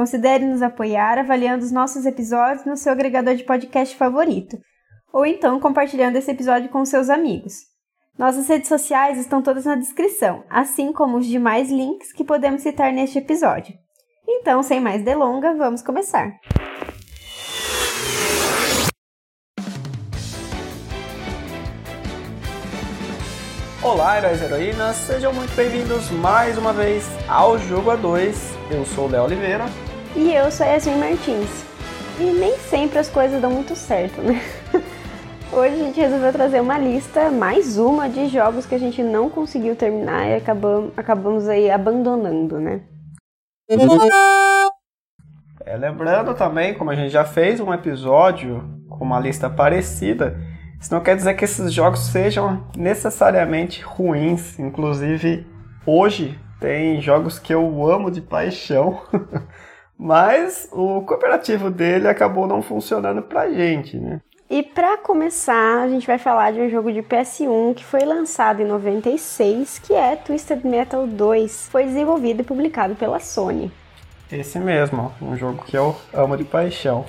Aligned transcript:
considere 0.00 0.46
nos 0.46 0.62
apoiar 0.62 1.18
avaliando 1.18 1.62
os 1.62 1.70
nossos 1.70 2.06
episódios 2.06 2.64
no 2.64 2.74
seu 2.74 2.90
agregador 2.90 3.34
de 3.34 3.44
podcast 3.44 3.94
favorito, 3.94 4.56
ou 5.12 5.26
então 5.26 5.60
compartilhando 5.60 6.16
esse 6.16 6.30
episódio 6.30 6.70
com 6.70 6.82
seus 6.86 7.10
amigos. 7.10 7.52
Nossas 8.18 8.48
redes 8.48 8.66
sociais 8.66 9.18
estão 9.18 9.42
todas 9.42 9.66
na 9.66 9.74
descrição, 9.74 10.42
assim 10.48 10.90
como 10.90 11.18
os 11.18 11.26
demais 11.26 11.70
links 11.70 12.14
que 12.14 12.24
podemos 12.24 12.62
citar 12.62 12.90
neste 12.94 13.18
episódio. 13.18 13.74
Então, 14.26 14.62
sem 14.62 14.80
mais 14.80 15.04
delongas, 15.04 15.58
vamos 15.58 15.82
começar. 15.82 16.32
Olá, 23.82 24.16
heróis 24.16 24.40
e 24.40 24.44
heroínas, 24.44 24.96
sejam 24.96 25.34
muito 25.34 25.54
bem-vindos 25.54 26.10
mais 26.10 26.56
uma 26.56 26.72
vez 26.72 27.04
ao 27.28 27.58
Jogo 27.58 27.90
A2. 27.90 28.34
Eu 28.70 28.86
sou 28.86 29.06
o 29.06 29.10
Léo 29.10 29.24
Oliveira. 29.24 29.66
E 30.16 30.34
eu 30.34 30.50
sou 30.50 30.66
a 30.66 30.70
Yasmin 30.70 30.96
Martins. 30.96 31.64
E 32.18 32.24
nem 32.24 32.56
sempre 32.58 32.98
as 32.98 33.08
coisas 33.08 33.40
dão 33.40 33.50
muito 33.50 33.76
certo, 33.76 34.20
né? 34.20 34.40
Hoje 35.52 35.74
a 35.74 35.84
gente 35.84 36.00
resolveu 36.00 36.32
trazer 36.32 36.60
uma 36.60 36.78
lista, 36.78 37.30
mais 37.30 37.78
uma, 37.78 38.08
de 38.08 38.28
jogos 38.28 38.66
que 38.66 38.74
a 38.74 38.78
gente 38.78 39.02
não 39.02 39.28
conseguiu 39.30 39.74
terminar 39.74 40.26
e 40.26 40.34
acabamos, 40.36 40.92
acabamos 40.96 41.48
aí 41.48 41.70
abandonando, 41.70 42.60
né? 42.60 42.82
É, 45.66 45.76
lembrando 45.76 46.34
também, 46.34 46.74
como 46.74 46.90
a 46.90 46.94
gente 46.94 47.10
já 47.10 47.24
fez 47.24 47.60
um 47.60 47.72
episódio 47.72 48.62
com 48.88 49.04
uma 49.04 49.20
lista 49.20 49.48
parecida, 49.48 50.36
isso 50.80 50.92
não 50.92 51.02
quer 51.02 51.14
dizer 51.14 51.34
que 51.34 51.44
esses 51.44 51.72
jogos 51.72 52.00
sejam 52.06 52.66
necessariamente 52.76 53.82
ruins. 53.82 54.58
Inclusive, 54.58 55.46
hoje 55.86 56.38
tem 56.60 57.00
jogos 57.00 57.38
que 57.38 57.52
eu 57.52 57.88
amo 57.88 58.10
de 58.10 58.20
paixão, 58.20 59.02
mas 60.00 60.66
o 60.72 61.02
cooperativo 61.02 61.70
dele 61.70 62.08
acabou 62.08 62.46
não 62.46 62.62
funcionando 62.62 63.20
pra 63.20 63.50
gente, 63.50 63.98
né? 63.98 64.18
E 64.48 64.62
para 64.62 64.96
começar, 64.96 65.82
a 65.82 65.88
gente 65.88 66.06
vai 66.06 66.18
falar 66.18 66.52
de 66.52 66.60
um 66.60 66.70
jogo 66.70 66.90
de 66.90 67.02
PS1 67.02 67.74
que 67.74 67.84
foi 67.84 68.00
lançado 68.00 68.62
em 68.62 68.64
96, 68.64 69.78
que 69.80 69.92
é 69.92 70.16
Twisted 70.16 70.64
Metal 70.64 71.06
2. 71.06 71.68
Foi 71.68 71.84
desenvolvido 71.84 72.40
e 72.40 72.44
publicado 72.44 72.94
pela 72.94 73.20
Sony. 73.20 73.70
Esse 74.32 74.58
mesmo, 74.58 75.12
um 75.20 75.36
jogo 75.36 75.62
que 75.64 75.76
eu 75.76 75.94
amo 76.14 76.34
de 76.34 76.44
paixão. 76.44 77.04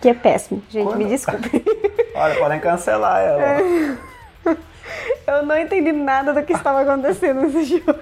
Que 0.00 0.10
é 0.10 0.14
péssimo, 0.14 0.62
gente, 0.68 0.84
Quando... 0.84 0.98
me 0.98 1.06
desculpe. 1.06 1.64
Olha, 2.14 2.34
podem 2.36 2.60
cancelar 2.60 3.22
ela. 3.22 3.42
É. 3.42 3.96
Eu 5.26 5.44
não 5.44 5.58
entendi 5.58 5.92
nada 5.92 6.32
do 6.32 6.42
que 6.42 6.52
estava 6.52 6.82
acontecendo 6.82 7.42
nesse 7.42 7.64
jogo. 7.78 7.98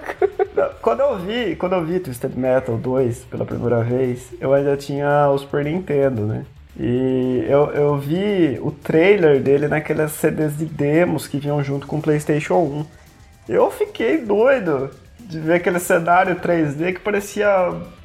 Quando 0.81 0.99
eu 1.01 1.17
vi, 1.17 1.55
quando 1.55 1.73
eu 1.73 1.83
vi 1.83 1.99
Twisted 1.99 2.35
Metal 2.35 2.77
2 2.77 3.25
pela 3.25 3.45
primeira 3.45 3.83
vez, 3.83 4.31
eu 4.39 4.53
ainda 4.53 4.77
tinha 4.77 5.29
o 5.29 5.37
Super 5.37 5.65
Nintendo, 5.65 6.21
né? 6.21 6.45
E 6.79 7.45
eu, 7.47 7.71
eu 7.71 7.97
vi 7.97 8.59
o 8.61 8.69
trailer 8.69 9.41
dele 9.41 9.67
naquelas 9.67 10.11
CDs 10.11 10.57
de 10.57 10.65
demos 10.65 11.25
que 11.27 11.39
vinham 11.39 11.63
junto 11.63 11.87
com 11.87 11.97
o 11.97 12.01
PlayStation 12.01 12.55
1. 12.55 12.85
Eu 13.47 13.71
fiquei 13.71 14.17
doido 14.17 14.91
de 15.19 15.39
ver 15.39 15.55
aquele 15.55 15.79
cenário 15.79 16.35
3D 16.35 16.93
que 16.93 16.99
parecia 16.99 17.47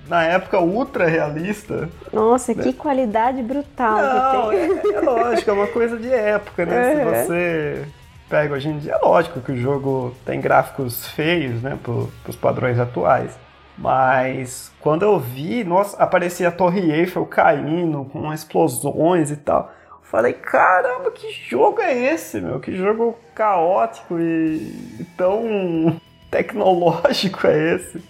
na 0.08 0.24
época 0.24 0.60
ultra 0.60 1.06
realista. 1.06 1.88
Nossa, 2.12 2.54
né? 2.54 2.62
que 2.62 2.72
qualidade 2.72 3.42
brutal 3.42 3.96
Não, 3.96 4.52
é, 4.52 4.66
é, 4.66 5.00
lógico, 5.00 5.50
é 5.50 5.52
uma 5.52 5.66
coisa 5.66 5.96
de 5.96 6.12
época, 6.12 6.64
né? 6.64 7.04
Uhum. 7.04 7.14
Se 7.14 7.26
você 7.26 7.84
pega 8.30 8.54
hoje 8.54 8.68
em 8.68 8.78
dia, 8.78 8.92
é 8.92 9.04
lógico 9.04 9.40
que 9.40 9.50
o 9.50 9.56
jogo 9.56 10.14
tem 10.24 10.40
gráficos 10.40 11.04
feios, 11.08 11.60
né, 11.60 11.76
para 11.82 11.92
os 12.30 12.36
padrões 12.36 12.78
atuais. 12.78 13.36
Mas 13.76 14.70
quando 14.80 15.02
eu 15.02 15.18
vi, 15.18 15.64
nossa, 15.64 16.00
aparecia 16.00 16.48
a 16.48 16.52
Torre 16.52 16.92
Eiffel 16.92 17.26
caindo 17.26 18.04
com 18.04 18.32
explosões 18.32 19.30
e 19.30 19.36
tal. 19.36 19.72
Falei, 20.02 20.32
caramba, 20.32 21.10
que 21.10 21.32
jogo 21.48 21.80
é 21.80 21.96
esse, 22.12 22.40
meu? 22.40 22.60
Que 22.60 22.76
jogo 22.76 23.18
caótico 23.34 24.18
e 24.18 25.06
tão 25.16 26.00
tecnológico 26.30 27.46
é 27.46 27.74
esse? 27.74 28.02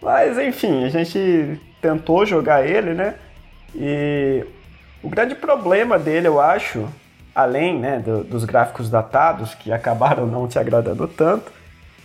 Mas 0.00 0.38
enfim, 0.38 0.84
a 0.84 0.88
gente 0.88 1.60
tentou 1.80 2.24
jogar 2.24 2.66
ele, 2.66 2.94
né? 2.94 3.14
E 3.74 4.44
o 5.02 5.08
grande 5.08 5.34
problema 5.34 5.98
dele, 5.98 6.28
eu 6.28 6.40
acho, 6.40 6.88
além 7.34 7.78
né, 7.78 7.98
do, 7.98 8.22
dos 8.22 8.44
gráficos 8.44 8.88
datados, 8.88 9.54
que 9.54 9.72
acabaram 9.72 10.26
não 10.26 10.46
te 10.46 10.58
agradando 10.58 11.08
tanto, 11.08 11.50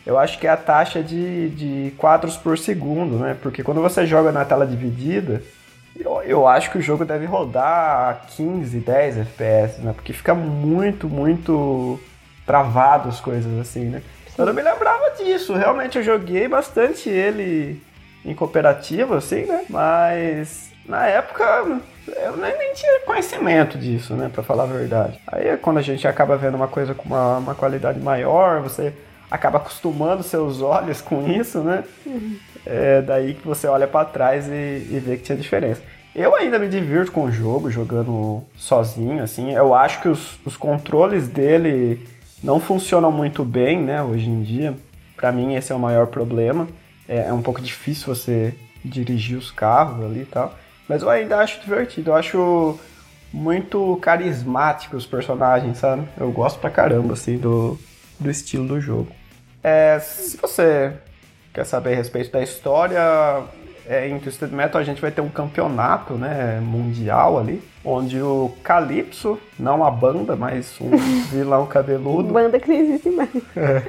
eu 0.06 0.18
acho 0.18 0.40
que 0.40 0.48
é 0.48 0.50
a 0.50 0.58
taxa 0.58 1.04
de, 1.04 1.50
de 1.50 1.94
quadros 1.98 2.36
por 2.36 2.58
segundo, 2.58 3.18
né? 3.20 3.38
Porque 3.40 3.62
quando 3.62 3.82
você 3.82 4.08
joga 4.08 4.32
na 4.32 4.44
tela 4.44 4.66
dividida, 4.66 5.44
eu, 5.96 6.22
eu 6.24 6.48
acho 6.48 6.72
que 6.72 6.78
o 6.78 6.82
jogo 6.82 7.06
deve 7.06 7.26
rodar 7.26 8.10
a 8.10 8.14
15, 8.36 8.80
10 8.80 9.18
FPS, 9.20 9.82
né? 9.82 9.94
Porque 9.94 10.14
fica 10.14 10.34
muito, 10.34 11.08
muito 11.08 12.00
travado 12.46 13.10
as 13.10 13.20
coisas 13.20 13.60
assim, 13.60 13.86
né? 13.86 14.02
Eu 14.38 14.46
não 14.46 14.54
me 14.54 14.62
lembrava 14.62 15.12
disso. 15.18 15.54
Realmente 15.54 15.98
eu 15.98 16.04
joguei 16.04 16.48
bastante 16.48 17.10
ele 17.10 17.80
em 18.26 18.34
cooperativa, 18.34 19.18
assim, 19.18 19.46
né? 19.46 19.66
Mas 19.70 20.72
na 20.88 21.06
época 21.06 21.82
eu 22.18 22.38
nem, 22.38 22.58
nem, 22.58 22.74
tinha 22.74 23.00
conhecimento 23.06 23.78
disso, 23.78 24.14
né? 24.16 24.30
Pra 24.32 24.44
falar 24.44 24.64
a 24.64 24.68
verdade. 24.68 25.20
Aí 25.28 25.58
quando 25.58 25.78
a 25.78 25.82
gente 25.82 26.08
acaba 26.08 26.38
vendo 26.38 26.56
uma 26.56 26.68
coisa 26.68 26.94
com 26.94 27.06
uma, 27.06 27.38
uma 27.38 27.56
qualidade 27.56 28.00
maior, 28.00 28.62
você 28.62 28.94
acaba 29.30 29.58
acostumando 29.58 30.24
seus 30.24 30.62
olhos 30.62 31.02
com 31.02 31.30
isso, 31.30 31.60
né? 31.60 31.84
Uhum. 32.06 32.38
É 32.66 33.02
daí 33.02 33.34
que 33.34 33.48
você 33.48 33.68
olha 33.68 33.88
para 33.88 34.06
trás 34.06 34.48
e, 34.48 34.52
e 34.52 35.02
vê 35.04 35.18
que 35.18 35.24
tinha 35.24 35.38
diferença. 35.38 35.82
Eu 36.16 36.36
ainda 36.36 36.58
me 36.58 36.68
divirto 36.68 37.12
com 37.12 37.26
o 37.26 37.32
jogo, 37.32 37.70
jogando 37.70 38.44
sozinho, 38.56 39.24
assim. 39.24 39.54
Eu 39.54 39.76
acho 39.76 40.02
que 40.02 40.08
os, 40.08 40.40
os 40.46 40.58
controles 40.58 41.28
dele 41.28 42.08
não 42.44 42.60
funcionam 42.60 43.12
muito 43.12 43.46
bem, 43.46 43.82
né, 43.82 44.02
hoje 44.02 44.30
em 44.30 44.42
dia. 44.42 44.74
Para 45.16 45.32
mim 45.32 45.56
esse 45.56 45.72
é 45.72 45.76
o 45.76 45.80
maior 45.80 46.08
problema 46.08 46.68
é, 47.10 47.28
é 47.28 47.34
um 47.34 47.42
pouco 47.42 47.60
difícil 47.60 48.14
você 48.14 48.54
dirigir 48.86 49.36
os 49.36 49.50
carros 49.50 50.06
ali 50.06 50.22
e 50.22 50.26
tal. 50.26 50.56
Mas 50.90 51.04
eu 51.04 51.10
ainda 51.10 51.38
acho 51.38 51.62
divertido. 51.62 52.10
Eu 52.10 52.16
acho 52.16 52.80
muito 53.32 53.98
carismático 54.02 54.98
os 54.98 55.06
personagens, 55.06 55.78
sabe? 55.78 56.04
Eu 56.20 56.32
gosto 56.32 56.60
pra 56.60 56.72
caramba, 56.72 57.14
assim, 57.14 57.38
do, 57.38 57.78
do 58.20 58.32
estilo 58.32 58.68
do 58.68 58.82
jogo. 58.82 59.12
É, 59.64 60.00
se 60.00 60.36
você 60.38 60.94
quer 61.54 61.64
saber 61.64 61.94
a 61.94 61.96
respeito 61.96 62.32
da 62.32 62.42
história, 62.42 63.00
é, 63.86 64.08
em 64.08 64.18
Twisted 64.18 64.52
Metal 64.52 64.82
a 64.82 64.84
gente 64.84 65.00
vai 65.00 65.12
ter 65.12 65.22
um 65.22 65.30
campeonato 65.30 66.14
né, 66.14 66.60
mundial 66.60 67.38
ali, 67.38 67.62
onde 67.86 68.20
o 68.20 68.52
Calypso, 68.64 69.38
não 69.60 69.86
a 69.86 69.92
banda, 69.92 70.36
mas 70.36 70.76
um 70.82 70.90
vilão 71.30 71.68
cabeludo. 71.68 72.34
Banda 72.34 72.60
que 72.60 72.68
não 72.68 72.76
existe 72.76 73.10
mais. 73.12 73.30
É, 73.56 73.84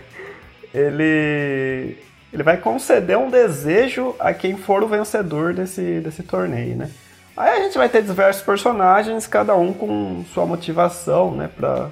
ele 0.74 1.96
ele 2.32 2.42
vai 2.42 2.56
conceder 2.56 3.18
um 3.18 3.30
desejo 3.30 4.14
a 4.18 4.32
quem 4.32 4.56
for 4.56 4.82
o 4.82 4.88
vencedor 4.88 5.52
desse, 5.52 6.00
desse 6.00 6.22
torneio, 6.22 6.76
né? 6.76 6.90
Aí 7.36 7.58
a 7.58 7.62
gente 7.64 7.78
vai 7.78 7.88
ter 7.88 8.02
diversos 8.02 8.42
personagens, 8.42 9.26
cada 9.26 9.56
um 9.56 9.72
com 9.72 10.24
sua 10.32 10.44
motivação, 10.44 11.34
né, 11.34 11.48
pra 11.56 11.90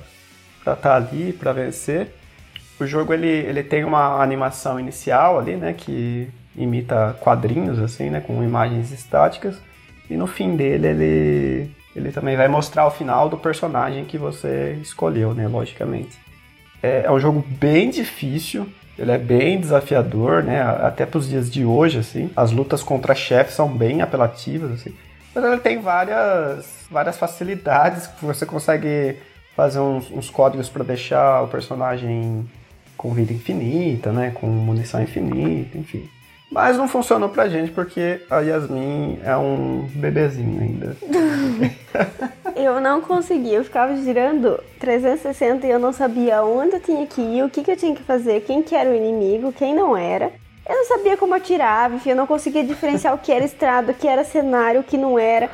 estar 0.58 0.76
tá 0.76 0.96
ali, 0.96 1.32
para 1.32 1.52
vencer. 1.52 2.14
O 2.79 2.87
jogo 2.87 3.12
ele, 3.12 3.29
ele 3.29 3.62
tem 3.62 3.85
uma 3.85 4.23
animação 4.23 4.79
inicial 4.79 5.38
ali, 5.38 5.56
né, 5.56 5.73
que 5.73 6.29
imita 6.56 7.17
quadrinhos 7.20 7.79
assim, 7.79 8.11
né, 8.11 8.20
com 8.20 8.43
imagens 8.43 8.93
estáticas. 8.93 9.56
E 10.11 10.17
no 10.17 10.26
fim 10.26 10.56
dele 10.56 10.87
ele 10.87 11.70
ele 11.96 12.12
também 12.12 12.37
vai 12.37 12.46
mostrar 12.46 12.87
o 12.87 12.90
final 12.90 13.29
do 13.29 13.37
personagem 13.37 14.05
que 14.05 14.17
você 14.17 14.79
escolheu, 14.81 15.35
né, 15.35 15.49
logicamente. 15.49 16.17
É, 16.82 17.02
é 17.06 17.11
um 17.11 17.19
jogo 17.19 17.44
bem 17.49 17.90
difícil, 17.90 18.69
ele 18.99 19.12
é 19.12 19.19
bem 19.19 19.61
desafiador, 19.61 20.43
né? 20.43 20.61
Até 20.61 21.06
para 21.06 21.19
os 21.19 21.29
dias 21.29 21.50
de 21.50 21.65
hoje, 21.65 21.99
assim. 21.99 22.31
As 22.37 22.50
lutas 22.50 22.83
contra 22.83 23.15
chefes 23.15 23.55
são 23.55 23.69
bem 23.69 24.03
apelativas, 24.03 24.73
assim. 24.73 24.95
Mas 25.35 25.45
ele 25.45 25.59
tem 25.59 25.81
várias, 25.81 26.87
várias 26.91 27.17
facilidades 27.17 28.09
que 28.09 28.25
você 28.25 28.45
consegue 28.45 29.17
fazer 29.55 29.79
uns, 29.79 30.11
uns 30.11 30.29
códigos 30.29 30.69
para 30.69 30.83
deixar 30.83 31.43
o 31.43 31.49
personagem 31.49 32.49
com 32.97 33.12
vida 33.12 33.33
infinita, 33.33 34.11
né? 34.11 34.33
Com 34.35 34.49
munição 34.49 35.00
infinita, 35.00 35.79
enfim. 35.79 36.09
Mas 36.50 36.77
não 36.77 36.89
funcionou 36.89 37.29
pra 37.29 37.49
gente 37.49 37.71
porque 37.71 38.21
a 38.29 38.41
Yasmin 38.41 39.21
é 39.23 39.37
um 39.37 39.87
bebezinho 39.95 40.61
ainda. 40.61 40.97
eu 42.56 42.81
não 42.81 43.00
consegui, 43.00 43.55
eu 43.55 43.65
ficava 43.65 43.97
girando 43.97 44.62
360 44.79 45.67
e 45.67 45.71
eu 45.71 45.79
não 45.79 45.93
sabia 45.93 46.43
onde 46.43 46.77
eu 46.77 46.81
tinha 46.81 47.06
que 47.06 47.21
ir, 47.21 47.43
o 47.43 47.50
que, 47.50 47.62
que 47.62 47.71
eu 47.71 47.77
tinha 47.77 47.95
que 47.95 48.03
fazer, 48.03 48.43
quem 48.43 48.62
que 48.62 48.75
era 48.75 48.91
o 48.91 48.95
inimigo, 48.95 49.53
quem 49.53 49.75
não 49.75 49.97
era. 49.97 50.33
Eu 50.69 50.77
não 50.77 50.85
sabia 50.85 51.17
como 51.17 51.35
atirar, 51.35 51.93
enfim, 51.93 52.11
eu 52.11 52.17
não 52.17 52.27
conseguia 52.27 52.62
diferenciar 52.62 53.15
o 53.15 53.19
que 53.19 53.33
era 53.33 53.45
estrada, 53.45 53.93
o 53.93 53.95
que 53.95 54.06
era 54.06 54.23
cenário, 54.23 54.81
o 54.81 54.85
que 54.85 54.99
não 54.99 55.19
era. 55.19 55.50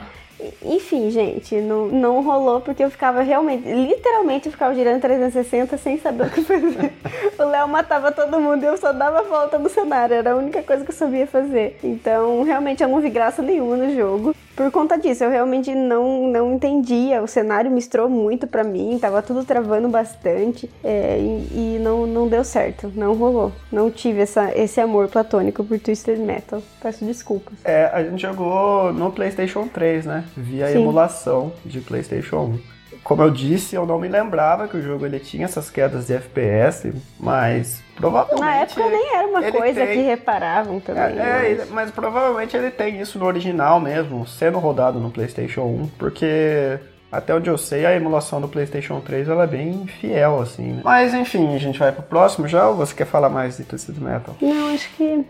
Enfim, 0.62 1.10
gente, 1.10 1.54
não, 1.60 1.86
não 1.86 2.22
rolou 2.22 2.60
porque 2.60 2.82
eu 2.82 2.90
ficava 2.90 3.22
realmente, 3.22 3.68
literalmente, 3.68 4.46
eu 4.46 4.52
ficava 4.52 4.74
girando 4.74 5.00
360 5.00 5.78
sem 5.78 5.98
saber 5.98 6.26
o 6.26 6.30
que 6.30 6.42
fazer. 6.42 6.92
o 7.38 7.44
Léo 7.44 7.68
matava 7.68 8.10
todo 8.10 8.40
mundo 8.40 8.64
e 8.64 8.66
eu 8.66 8.76
só 8.76 8.92
dava 8.92 9.22
volta 9.22 9.58
no 9.58 9.68
cenário, 9.68 10.14
era 10.14 10.32
a 10.32 10.36
única 10.36 10.62
coisa 10.62 10.84
que 10.84 10.90
eu 10.90 10.96
sabia 10.96 11.26
fazer. 11.26 11.78
Então, 11.84 12.42
realmente, 12.42 12.82
eu 12.82 12.88
não 12.88 13.00
vi 13.00 13.10
graça 13.10 13.40
nenhuma 13.40 13.76
no 13.76 13.94
jogo. 13.94 14.34
Por 14.56 14.70
conta 14.70 14.96
disso, 14.96 15.24
eu 15.24 15.30
realmente 15.30 15.74
não, 15.74 16.28
não 16.28 16.54
entendia. 16.54 17.22
O 17.22 17.26
cenário 17.26 17.70
misturou 17.70 18.08
muito 18.08 18.46
para 18.46 18.62
mim, 18.62 18.98
tava 19.00 19.20
tudo 19.20 19.44
travando 19.44 19.88
bastante 19.88 20.70
é, 20.82 21.18
e, 21.18 21.76
e, 21.76 21.78
não, 21.80 22.06
não 22.06 22.28
deu 22.28 22.44
certo, 22.44 22.92
não 22.94 23.14
rolou. 23.14 23.52
Não 23.72 23.90
tive 23.90 24.20
essa, 24.20 24.56
esse 24.56 24.80
amor 24.80 25.08
platônico 25.08 25.64
por 25.64 25.78
Twisted 25.78 26.18
Metal. 26.18 26.62
Peço 26.80 27.04
desculpas. 27.04 27.54
É, 27.64 27.86
a 27.86 28.02
gente 28.04 28.22
jogou 28.22 28.92
no 28.92 29.10
PlayStation 29.10 29.66
3, 29.66 30.06
né? 30.06 30.24
Via 30.36 30.68
Sim. 30.68 30.82
emulação 30.82 31.52
de 31.64 31.80
PlayStation 31.80 32.58
1 32.70 32.73
como 33.04 33.22
eu 33.22 33.30
disse, 33.30 33.76
eu 33.76 33.84
não 33.84 33.98
me 33.98 34.08
lembrava 34.08 34.66
que 34.66 34.78
o 34.78 34.82
jogo 34.82 35.04
ele 35.04 35.20
tinha 35.20 35.44
essas 35.44 35.68
quedas 35.68 36.06
de 36.06 36.14
FPS, 36.14 36.90
mas 37.20 37.82
provavelmente. 37.94 38.40
Na 38.40 38.56
época 38.56 38.88
nem 38.88 39.14
era 39.14 39.28
uma 39.28 39.42
coisa 39.52 39.86
tem... 39.86 39.98
que 39.98 40.02
reparavam 40.02 40.80
também. 40.80 41.18
É, 41.18 41.56
mas... 41.58 41.70
mas... 41.70 41.90
provavelmente 41.90 42.56
ele 42.56 42.70
tem 42.70 42.98
isso 42.98 43.18
no 43.18 43.26
original 43.26 43.78
mesmo, 43.78 44.26
sendo 44.26 44.58
rodado 44.58 44.98
no 44.98 45.10
PlayStation 45.10 45.62
1, 45.62 45.90
porque. 45.98 46.78
Até 47.12 47.32
onde 47.32 47.48
eu 47.48 47.56
sei, 47.56 47.86
a 47.86 47.94
emulação 47.94 48.40
do 48.40 48.48
PlayStation 48.48 48.98
3 49.00 49.28
ela 49.28 49.44
é 49.44 49.46
bem 49.46 49.86
fiel, 49.86 50.40
assim, 50.40 50.72
né? 50.72 50.80
Mas 50.82 51.14
enfim, 51.14 51.54
a 51.54 51.58
gente 51.58 51.78
vai 51.78 51.92
pro 51.92 52.02
próximo 52.02 52.48
já 52.48 52.68
ou 52.68 52.74
você 52.74 52.92
quer 52.92 53.06
falar 53.06 53.28
mais 53.28 53.56
de 53.56 53.62
Twisted 53.62 54.00
Metal? 54.00 54.34
Não, 54.42 54.74
acho 54.74 54.88
que 54.96 55.24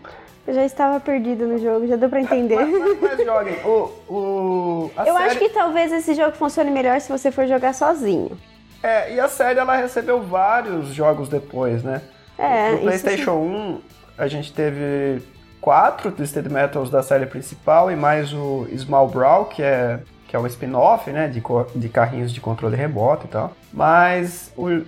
eu 0.47 0.53
já 0.53 0.65
estava 0.65 0.99
perdido 0.99 1.47
no 1.47 1.57
jogo, 1.57 1.87
já 1.87 1.95
deu 1.95 2.09
pra 2.09 2.21
entender. 2.21 2.55
mas, 2.55 2.69
mas, 2.69 3.01
mas 3.01 3.25
joguem. 3.25 3.55
O, 3.65 3.91
o, 4.07 4.91
eu 4.97 5.05
série... 5.05 5.17
acho 5.17 5.39
que 5.39 5.49
talvez 5.49 5.91
esse 5.91 6.13
jogo 6.13 6.35
funcione 6.35 6.71
melhor 6.71 6.99
se 7.01 7.11
você 7.11 7.31
for 7.31 7.47
jogar 7.47 7.73
sozinho. 7.73 8.37
É, 8.83 9.13
e 9.13 9.19
a 9.19 9.27
série 9.27 9.59
ela 9.59 9.75
recebeu 9.75 10.21
vários 10.21 10.89
jogos 10.89 11.27
depois, 11.27 11.83
né? 11.83 12.01
É, 12.37 12.71
no 12.71 12.79
PlayStation 12.79 13.31
1 13.31 13.81
a 14.17 14.27
gente 14.27 14.53
teve 14.53 15.21
quatro 15.59 16.11
Twisted 16.11 16.47
Metals 16.49 16.89
da 16.89 17.01
série 17.01 17.25
principal 17.25 17.91
e 17.91 17.95
mais 17.95 18.33
o 18.33 18.67
Small 18.77 19.07
Brawl, 19.07 19.45
que 19.45 19.63
é 19.63 19.99
que 20.27 20.35
é 20.35 20.39
um 20.39 20.47
spin-off, 20.47 21.09
né, 21.11 21.27
de, 21.27 21.41
de 21.75 21.89
carrinhos 21.89 22.33
de 22.33 22.41
controle 22.41 22.75
remoto 22.75 23.25
e 23.25 23.29
tal. 23.29 23.53
Mas 23.71 24.51
o, 24.57 24.81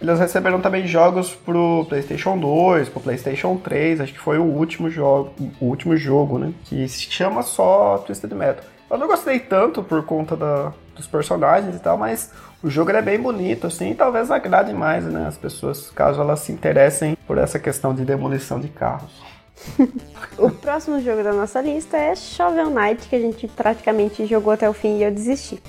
eles 0.00 0.18
receberam 0.18 0.60
também 0.60 0.86
jogos 0.86 1.34
pro 1.34 1.86
PlayStation 1.88 2.38
2, 2.38 2.88
pro 2.90 3.00
PlayStation 3.00 3.56
3, 3.56 4.00
acho 4.00 4.12
que 4.12 4.18
foi 4.18 4.38
o 4.38 4.44
último 4.44 4.90
jogo, 4.90 5.32
o 5.60 5.66
último 5.66 5.96
jogo, 5.96 6.38
né? 6.38 6.52
Que 6.64 6.86
se 6.88 7.10
chama 7.10 7.42
só 7.42 7.98
Twisted 7.98 8.32
Metal. 8.32 8.64
Eu 8.90 8.98
não 8.98 9.06
gostei 9.06 9.40
tanto 9.40 9.82
por 9.82 10.04
conta 10.04 10.36
da, 10.36 10.72
dos 10.94 11.06
personagens 11.06 11.74
e 11.74 11.78
tal, 11.78 11.96
mas 11.96 12.30
o 12.62 12.70
jogo 12.70 12.90
é 12.90 13.02
bem 13.02 13.18
bonito, 13.18 13.66
assim, 13.66 13.90
e 13.90 13.94
talvez 13.94 14.30
agrade 14.30 14.72
mais, 14.72 15.04
né? 15.04 15.26
As 15.26 15.36
pessoas, 15.36 15.90
caso 15.90 16.20
elas 16.20 16.40
se 16.40 16.52
interessem 16.52 17.16
por 17.26 17.38
essa 17.38 17.58
questão 17.58 17.94
de 17.94 18.04
demolição 18.04 18.60
de 18.60 18.68
carros. 18.68 19.10
o 20.38 20.50
próximo 20.50 21.00
jogo 21.00 21.22
da 21.22 21.32
nossa 21.32 21.60
lista 21.60 21.96
é 21.96 22.14
Shovel 22.14 22.70
Knight, 22.70 23.08
que 23.08 23.16
a 23.16 23.20
gente 23.20 23.48
praticamente 23.48 24.26
jogou 24.26 24.52
até 24.52 24.68
o 24.68 24.72
fim 24.72 24.98
e 24.98 25.04
eu 25.04 25.10
desisti. 25.10 25.60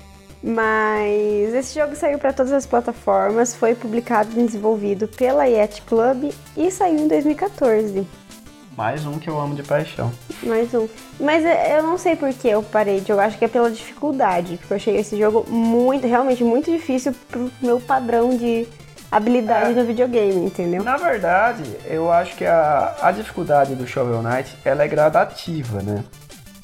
Mas 0.43 1.53
esse 1.53 1.79
jogo 1.79 1.95
saiu 1.95 2.19
para 2.19 2.31
todas 2.31 2.51
as 2.51 2.65
plataformas, 2.65 3.55
foi 3.55 3.73
publicado 3.73 4.29
e 4.31 4.45
desenvolvido 4.45 5.07
pela 5.07 5.45
Yeti 5.45 5.81
Club 5.81 6.31
e 6.55 6.71
saiu 6.71 6.99
em 6.99 7.07
2014. 7.07 8.07
Mais 8.77 9.07
um 9.07 9.17
que 9.17 9.27
eu 9.27 9.39
amo 9.39 9.55
de 9.55 9.63
paixão. 9.63 10.11
Mais 10.43 10.71
um. 10.75 10.87
Mas 11.19 11.43
eu 11.43 11.81
não 11.81 11.97
sei 11.97 12.15
por 12.15 12.31
que 12.31 12.47
eu 12.47 12.61
parei 12.61 12.99
de 13.01 13.07
jogar, 13.07 13.25
acho 13.25 13.37
que 13.37 13.45
é 13.45 13.47
pela 13.47 13.71
dificuldade, 13.71 14.57
porque 14.57 14.71
eu 14.71 14.77
achei 14.77 14.97
esse 14.97 15.17
jogo 15.17 15.49
muito, 15.49 16.05
realmente 16.05 16.43
muito 16.43 16.71
difícil 16.71 17.15
pro 17.27 17.51
meu 17.59 17.79
padrão 17.79 18.37
de 18.37 18.67
habilidade 19.11 19.71
é, 19.71 19.73
no 19.73 19.83
videogame, 19.83 20.45
entendeu? 20.45 20.83
Na 20.83 20.95
verdade, 20.95 21.63
eu 21.85 22.11
acho 22.11 22.35
que 22.35 22.45
a, 22.45 22.95
a 23.01 23.11
dificuldade 23.11 23.73
do 23.73 23.87
Shovel 23.87 24.21
Knight, 24.21 24.55
ela 24.63 24.83
é 24.83 24.87
gradativa, 24.87 25.81
né? 25.81 26.03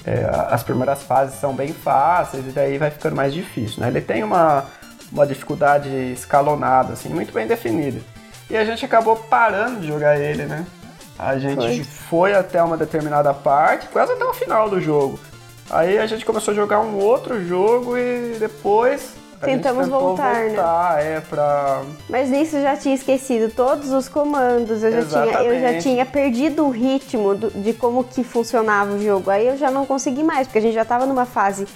É, 0.06 0.30
as 0.50 0.64
primeiras 0.64 1.02
fases 1.04 1.40
são 1.40 1.54
bem 1.54 1.74
fáceis 1.74 2.46
e 2.46 2.52
daí 2.52 2.78
vai 2.78 2.92
ficando 2.92 3.16
mais 3.16 3.34
difícil, 3.34 3.82
né? 3.82 3.88
Ele 3.88 4.02
tem 4.02 4.24
uma, 4.24 4.66
uma 5.12 5.26
dificuldade 5.26 5.90
escalonada, 6.12 6.94
assim, 6.94 7.10
muito 7.10 7.34
bem 7.34 7.48
definida. 7.48 8.02
E 8.50 8.58
a 8.58 8.66
gente 8.66 8.84
acabou 8.84 9.16
parando 9.16 9.80
de 9.80 9.88
jogar 9.88 10.20
ele, 10.20 10.44
né? 10.44 10.66
A 11.18 11.38
gente 11.38 11.84
foi. 11.84 12.32
foi 12.32 12.34
até 12.34 12.62
uma 12.62 12.76
determinada 12.76 13.34
parte, 13.34 13.88
quase 13.88 14.12
até 14.12 14.26
o 14.26 14.34
final 14.34 14.70
do 14.70 14.82
jogo. 14.82 15.20
Aí 15.70 15.98
a 15.98 16.06
gente 16.06 16.26
começou 16.26 16.52
a 16.52 16.56
jogar 16.56 16.82
um 16.82 16.98
outro 16.98 17.46
jogo 17.48 17.98
e 17.98 18.36
depois 18.40 19.14
Tentamos 19.46 19.88
voltar, 19.88 20.48
voltar, 20.48 20.96
né? 20.98 21.18
É, 21.18 21.20
pra... 21.22 21.82
Mas 22.10 22.30
nisso 22.30 22.58
eu 22.58 22.62
já 22.62 22.76
tinha 22.76 22.96
esquecido 22.96 23.54
todos 23.54 23.92
os 23.92 24.08
comandos, 24.10 24.84
eu 24.84 24.92
já, 24.92 25.06
tinha, 25.06 25.42
eu 25.42 25.62
já 25.62 25.80
tinha 25.80 26.06
perdido 26.06 26.66
o 26.66 26.70
ritmo 26.70 27.36
do, 27.36 27.52
de 27.52 27.74
como 27.74 28.04
que 28.04 28.24
funcionava 28.24 28.94
o 28.94 29.02
jogo. 29.02 29.30
Aí 29.30 29.48
eu 29.48 29.58
já 29.58 29.72
não 29.72 29.86
consegui 29.86 30.24
mais, 30.24 30.48
porque 30.48 30.60
a 30.60 30.62
gente 30.62 30.74
já 30.74 30.84
estava 30.84 31.06
numa 31.06 31.26
fase 31.26 31.68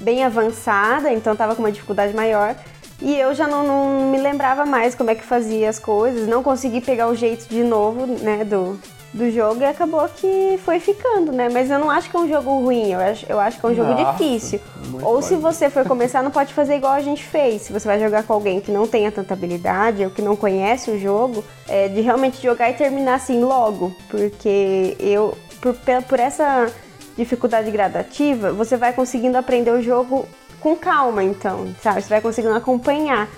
bem 0.00 0.24
avançada, 0.24 1.12
então 1.12 1.32
estava 1.32 1.54
com 1.54 1.62
uma 1.62 1.72
dificuldade 1.72 2.14
maior. 2.14 2.54
E 3.00 3.14
eu 3.18 3.34
já 3.34 3.46
não, 3.46 3.66
não, 3.66 4.10
me 4.10 4.18
lembrava 4.18 4.64
mais 4.64 4.94
como 4.94 5.10
é 5.10 5.14
que 5.14 5.22
fazia 5.22 5.68
as 5.68 5.78
coisas, 5.78 6.26
não 6.26 6.42
consegui 6.42 6.80
pegar 6.80 7.08
o 7.08 7.14
jeito 7.14 7.46
de 7.46 7.62
novo, 7.62 8.06
né, 8.06 8.42
do, 8.42 8.80
do 9.16 9.30
jogo 9.30 9.62
e 9.62 9.64
acabou 9.64 10.06
que 10.08 10.60
foi 10.64 10.78
ficando, 10.78 11.32
né? 11.32 11.48
Mas 11.48 11.70
eu 11.70 11.78
não 11.78 11.90
acho 11.90 12.10
que 12.10 12.16
é 12.16 12.20
um 12.20 12.28
jogo 12.28 12.60
ruim, 12.60 12.92
eu 12.92 13.00
acho, 13.00 13.26
eu 13.28 13.40
acho 13.40 13.58
que 13.58 13.66
é 13.66 13.68
um 13.70 13.74
jogo 13.74 13.90
Nossa, 13.90 14.12
difícil. 14.12 14.60
Ou 15.02 15.22
se 15.22 15.34
você 15.36 15.70
for 15.70 15.86
começar, 15.86 16.22
não 16.22 16.30
pode 16.30 16.52
fazer 16.52 16.76
igual 16.76 16.92
a 16.92 17.00
gente 17.00 17.24
fez. 17.24 17.62
Se 17.62 17.72
você 17.72 17.88
vai 17.88 17.98
jogar 17.98 18.24
com 18.24 18.34
alguém 18.34 18.60
que 18.60 18.70
não 18.70 18.86
tenha 18.86 19.10
tanta 19.10 19.32
habilidade 19.32 20.04
ou 20.04 20.10
que 20.10 20.20
não 20.20 20.36
conhece 20.36 20.90
o 20.90 21.00
jogo, 21.00 21.42
é 21.66 21.88
de 21.88 22.00
realmente 22.02 22.42
jogar 22.42 22.70
e 22.70 22.74
terminar 22.74 23.14
assim 23.14 23.40
logo. 23.42 23.94
Porque 24.10 24.96
eu, 25.00 25.36
por, 25.60 25.74
por 26.06 26.20
essa 26.20 26.70
dificuldade 27.16 27.70
gradativa, 27.70 28.52
você 28.52 28.76
vai 28.76 28.92
conseguindo 28.92 29.38
aprender 29.38 29.70
o 29.70 29.80
jogo 29.82 30.26
com 30.60 30.76
calma, 30.76 31.24
então, 31.24 31.74
sabe? 31.82 32.02
Você 32.02 32.08
vai 32.08 32.20
conseguindo 32.20 32.54
acompanhar. 32.54 33.28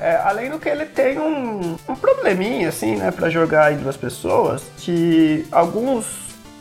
É, 0.00 0.16
além 0.24 0.50
do 0.50 0.58
que 0.58 0.68
ele 0.68 0.86
tem 0.86 1.18
um, 1.18 1.76
um 1.88 1.94
probleminha, 1.96 2.68
assim, 2.68 2.96
né, 2.96 3.10
para 3.10 3.28
jogar 3.28 3.72
em 3.72 3.78
duas 3.78 3.96
pessoas, 3.96 4.62
que 4.76 5.46
alguns, 5.50 6.06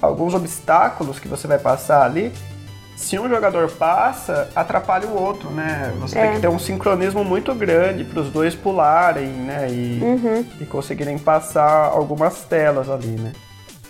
alguns 0.01 0.34
obstáculos 0.34 1.20
que 1.20 1.27
você 1.27 1.48
vai 1.48 1.60
passar 1.60 2.03
ali, 2.03 2.34
se 2.98 3.20
um 3.20 3.29
jogador 3.29 3.70
passa, 3.70 4.50
atrapalha 4.56 5.08
o 5.08 5.15
outro, 5.15 5.51
né? 5.51 5.94
Você 6.00 6.17
é. 6.17 6.24
tem 6.24 6.34
que 6.34 6.41
ter 6.41 6.48
um 6.48 6.58
sincronismo 6.58 7.24
muito 7.24 7.53
grande 7.53 8.03
para 8.03 8.22
os 8.22 8.32
dois 8.32 8.56
pularem, 8.56 9.27
né? 9.27 9.67
E, 9.70 10.00
uhum. 10.01 10.46
e 10.60 10.65
conseguirem 10.65 11.20
passar 11.20 11.91
algumas 11.91 12.44
telas 12.46 12.89
ali, 12.89 13.10
né? 13.10 13.34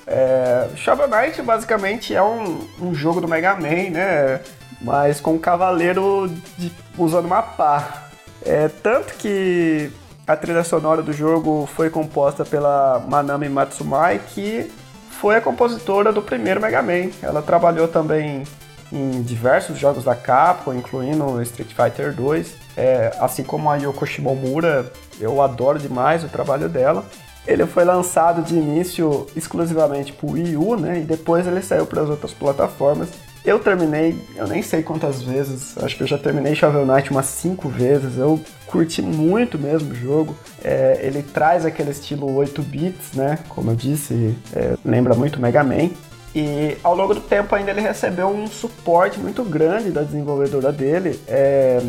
É, 0.05 0.67
Shovel 0.75 1.07
Knight 1.07 1.41
basicamente 1.41 2.13
é 2.13 2.21
um, 2.21 2.59
um 2.81 2.93
jogo 2.93 3.21
do 3.21 3.29
Mega 3.29 3.55
Man, 3.55 3.91
né? 3.91 4.41
Mas 4.81 5.21
com 5.21 5.33
um 5.35 5.39
cavaleiro 5.39 6.29
de, 6.57 6.69
usando 6.97 7.25
uma 7.25 7.41
pá. 7.41 8.06
É, 8.47 8.69
tanto 8.69 9.13
que 9.15 9.91
a 10.25 10.35
trilha 10.35 10.63
sonora 10.63 11.01
do 11.01 11.11
jogo 11.11 11.67
foi 11.75 11.89
composta 11.89 12.45
pela 12.45 13.03
Manami 13.07 13.49
Matsumai, 13.49 14.21
que 14.33 14.71
foi 15.09 15.35
a 15.35 15.41
compositora 15.41 16.13
do 16.13 16.21
primeiro 16.21 16.61
Mega 16.61 16.81
Man. 16.81 17.09
Ela 17.21 17.41
trabalhou 17.41 17.89
também 17.89 18.43
em 18.91 19.21
diversos 19.21 19.77
jogos 19.77 20.05
da 20.05 20.15
Capcom, 20.15 20.73
incluindo 20.73 21.41
Street 21.41 21.73
Fighter 21.73 22.13
2. 22.13 22.55
É, 22.77 23.17
assim 23.19 23.43
como 23.43 23.69
a 23.69 23.75
Yoko 23.75 24.05
Shimomura, 24.05 24.91
eu 25.19 25.41
adoro 25.41 25.77
demais 25.77 26.23
o 26.23 26.29
trabalho 26.29 26.69
dela. 26.69 27.03
Ele 27.45 27.65
foi 27.65 27.83
lançado 27.83 28.41
de 28.41 28.55
início 28.55 29.27
exclusivamente 29.35 30.13
para 30.13 30.27
o 30.27 30.31
Wii 30.33 30.57
U, 30.57 30.77
né? 30.77 30.99
E 30.99 31.01
depois 31.01 31.45
ele 31.47 31.61
saiu 31.61 31.85
para 31.85 32.01
as 32.01 32.09
outras 32.09 32.33
plataformas. 32.33 33.09
Eu 33.47 33.59
terminei, 33.59 34.19
eu 34.35 34.45
nem 34.45 34.61
sei 34.61 34.83
quantas 34.83 35.23
vezes, 35.23 35.77
acho 35.77 35.95
que 35.95 36.03
eu 36.03 36.07
já 36.07 36.17
terminei 36.17 36.53
Shovel 36.53 36.85
Knight 36.85 37.09
umas 37.11 37.27
5 37.27 37.69
vezes. 37.69 38.17
Eu 38.17 38.41
curti 38.65 39.01
muito 39.01 39.57
mesmo 39.57 39.93
o 39.93 39.95
jogo. 39.95 40.37
É, 40.61 40.99
ele 41.01 41.23
traz 41.23 41.65
aquele 41.65 41.91
estilo 41.91 42.29
8 42.35 42.61
bits, 42.61 43.13
né? 43.13 43.39
Como 43.47 43.71
eu 43.71 43.75
disse, 43.77 44.35
é, 44.53 44.75
lembra 44.83 45.15
muito 45.15 45.39
Mega 45.39 45.63
Man. 45.63 45.91
E 46.35 46.75
ao 46.83 46.93
longo 46.93 47.13
do 47.13 47.21
tempo 47.21 47.55
ainda 47.55 47.71
ele 47.71 47.79
recebeu 47.79 48.27
um 48.27 48.47
suporte 48.47 49.17
muito 49.17 49.45
grande 49.45 49.91
da 49.91 50.01
desenvolvedora 50.01 50.73
dele, 50.73 51.17
é, 51.25 51.79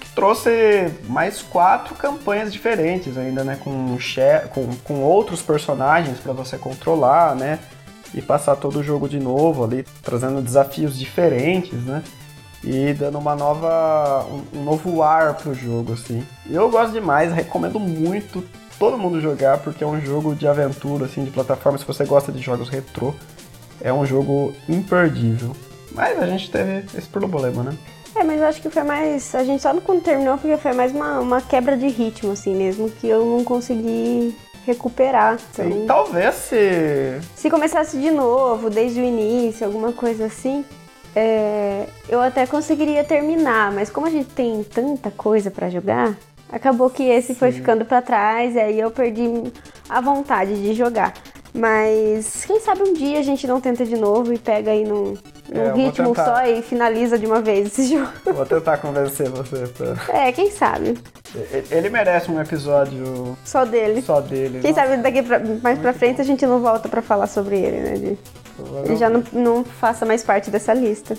que 0.00 0.08
trouxe 0.12 0.92
mais 1.08 1.40
quatro 1.40 1.94
campanhas 1.94 2.52
diferentes 2.52 3.16
ainda, 3.16 3.44
né? 3.44 3.56
Com, 3.62 3.96
com, 4.52 4.74
com 4.82 5.02
outros 5.04 5.40
personagens 5.40 6.18
para 6.18 6.32
você 6.32 6.58
controlar, 6.58 7.36
né? 7.36 7.60
E 8.16 8.22
passar 8.22 8.56
todo 8.56 8.80
o 8.80 8.82
jogo 8.82 9.08
de 9.08 9.20
novo 9.20 9.62
ali, 9.62 9.84
trazendo 10.02 10.40
desafios 10.40 10.98
diferentes, 10.98 11.78
né? 11.84 12.02
E 12.64 12.94
dando 12.94 13.18
uma 13.18 13.36
nova. 13.36 14.26
um, 14.54 14.64
novo 14.64 15.02
ar 15.02 15.34
pro 15.34 15.54
jogo, 15.54 15.92
assim. 15.92 16.26
Eu 16.50 16.70
gosto 16.70 16.92
demais, 16.92 17.32
recomendo 17.32 17.78
muito 17.78 18.42
todo 18.78 18.98
mundo 18.98 19.20
jogar, 19.20 19.58
porque 19.58 19.84
é 19.84 19.86
um 19.86 20.00
jogo 20.00 20.34
de 20.34 20.48
aventura, 20.48 21.04
assim, 21.04 21.24
de 21.24 21.30
plataforma. 21.30 21.78
Se 21.78 21.84
você 21.84 22.04
gosta 22.04 22.32
de 22.32 22.40
jogos 22.40 22.70
retrô, 22.70 23.14
é 23.80 23.92
um 23.92 24.06
jogo 24.06 24.54
imperdível. 24.68 25.54
Mas 25.92 26.18
a 26.18 26.26
gente 26.26 26.50
teve 26.50 26.84
esse 26.96 27.06
problema, 27.08 27.62
né? 27.62 27.76
É, 28.16 28.24
mas 28.24 28.40
eu 28.40 28.46
acho 28.46 28.62
que 28.62 28.70
foi 28.70 28.82
mais. 28.82 29.34
A 29.34 29.44
gente 29.44 29.62
só 29.62 29.74
não 29.74 30.00
terminou 30.00 30.38
porque 30.38 30.56
foi 30.56 30.72
mais 30.72 30.90
uma, 30.92 31.20
uma 31.20 31.42
quebra 31.42 31.76
de 31.76 31.88
ritmo, 31.88 32.32
assim 32.32 32.54
mesmo, 32.54 32.90
que 32.90 33.06
eu 33.06 33.24
não 33.26 33.44
consegui 33.44 34.34
recuperar. 34.66 35.38
Então, 35.52 35.86
talvez 35.86 36.34
se. 36.34 37.20
Se 37.34 37.48
começasse 37.48 37.96
de 37.96 38.10
novo, 38.10 38.68
desde 38.68 39.00
o 39.00 39.04
início, 39.04 39.64
alguma 39.64 39.92
coisa 39.92 40.26
assim, 40.26 40.64
é, 41.14 41.86
eu 42.08 42.20
até 42.20 42.46
conseguiria 42.46 43.04
terminar, 43.04 43.72
mas 43.72 43.88
como 43.88 44.06
a 44.06 44.10
gente 44.10 44.28
tem 44.30 44.62
tanta 44.64 45.10
coisa 45.10 45.50
para 45.50 45.70
jogar, 45.70 46.16
acabou 46.50 46.90
que 46.90 47.04
esse 47.04 47.28
Sim. 47.28 47.34
foi 47.34 47.52
ficando 47.52 47.84
para 47.84 48.02
trás 48.02 48.54
e 48.54 48.58
aí 48.58 48.80
eu 48.80 48.90
perdi 48.90 49.24
a 49.88 50.00
vontade 50.00 50.60
de 50.60 50.74
jogar. 50.74 51.14
Mas 51.54 52.44
quem 52.44 52.60
sabe 52.60 52.82
um 52.82 52.92
dia 52.92 53.18
a 53.18 53.22
gente 53.22 53.46
não 53.46 53.60
tenta 53.60 53.86
de 53.86 53.96
novo 53.96 54.30
e 54.32 54.38
pega 54.38 54.72
aí 54.72 54.84
num, 54.84 55.16
é, 55.52 55.72
ritmo 55.72 56.14
só 56.14 56.46
e 56.46 56.62
finaliza 56.62 57.18
de 57.18 57.26
uma 57.26 57.40
vez 57.40 57.66
esse 57.66 57.88
jogo. 57.94 58.10
Vou 58.24 58.46
tentar 58.46 58.78
convencer 58.78 59.28
você. 59.28 59.66
Pra... 59.68 59.96
É, 60.08 60.32
quem 60.32 60.50
sabe. 60.50 60.98
Ele 61.70 61.90
merece 61.90 62.30
um 62.30 62.40
episódio 62.40 63.36
só 63.44 63.64
dele. 63.64 64.02
Só 64.02 64.20
dele. 64.20 64.60
Quem 64.60 64.72
sabe 64.72 64.96
daqui 64.98 65.22
pra, 65.22 65.40
mais 65.62 65.78
pra 65.78 65.92
frente 65.92 66.16
bom. 66.16 66.22
a 66.22 66.24
gente 66.24 66.46
não 66.46 66.60
volta 66.60 66.88
pra 66.88 67.02
falar 67.02 67.26
sobre 67.26 67.56
ele, 67.56 67.80
né? 67.80 67.94
De... 67.94 68.18
Ele 68.84 68.96
já 68.96 69.10
não, 69.10 69.22
não 69.32 69.64
faça 69.64 70.06
mais 70.06 70.22
parte 70.22 70.50
dessa 70.50 70.72
lista. 70.72 71.16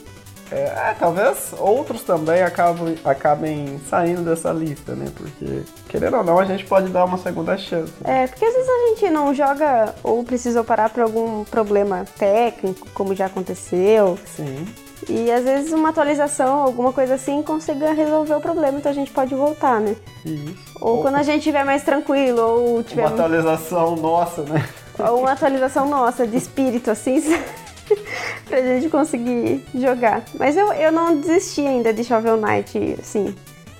É, 0.51 0.89
é, 0.89 0.95
talvez 0.97 1.53
outros 1.57 2.03
também 2.03 2.41
acabem, 2.41 2.95
acabem 3.03 3.79
saindo 3.89 4.21
dessa 4.21 4.51
lista, 4.51 4.93
né? 4.93 5.05
Porque, 5.15 5.63
querendo 5.89 6.17
ou 6.17 6.23
não, 6.23 6.39
a 6.39 6.45
gente 6.45 6.65
pode 6.65 6.89
dar 6.89 7.05
uma 7.05 7.17
segunda 7.17 7.57
chance. 7.57 7.93
É, 8.03 8.27
porque 8.27 8.45
às 8.45 8.53
vezes 8.53 8.69
a 8.69 8.87
gente 8.87 9.09
não 9.09 9.33
joga 9.33 9.93
ou 10.03 10.23
precisou 10.23 10.63
parar 10.63 10.89
por 10.89 11.03
algum 11.03 11.43
problema 11.43 12.05
técnico, 12.17 12.87
como 12.93 13.13
já 13.13 13.25
aconteceu. 13.25 14.17
Sim. 14.25 14.65
E 15.09 15.31
às 15.31 15.43
vezes 15.43 15.71
uma 15.71 15.89
atualização, 15.89 16.59
alguma 16.59 16.91
coisa 16.91 17.15
assim, 17.15 17.43
consiga 17.43 17.93
resolver 17.93 18.33
o 18.33 18.41
problema, 18.41 18.79
então 18.79 18.91
a 18.91 18.95
gente 18.95 19.11
pode 19.11 19.35
voltar, 19.35 19.79
né? 19.79 19.95
Isso. 20.25 20.55
Ou, 20.81 20.97
ou 20.97 21.01
quando 21.01 21.15
a 21.15 21.23
gente 21.23 21.39
estiver 21.39 21.63
mais 21.63 21.83
tranquilo, 21.83 22.41
ou 22.41 22.83
tiver. 22.83 23.03
Uma 23.03 23.11
atualização 23.11 23.95
nossa, 23.95 24.43
né? 24.43 24.67
Ou 24.99 25.19
uma 25.19 25.31
atualização 25.31 25.87
nossa, 25.87 26.25
de 26.25 26.35
espírito, 26.37 26.89
assim. 26.89 27.21
pra 28.47 28.61
gente 28.61 28.89
conseguir 28.89 29.63
jogar. 29.73 30.23
Mas 30.37 30.55
eu, 30.55 30.71
eu 30.73 30.91
não 30.91 31.19
desisti 31.19 31.61
ainda 31.61 31.93
de 31.93 32.03
Shovel 32.03 32.37
Knight, 32.37 32.97
assim, 32.99 33.35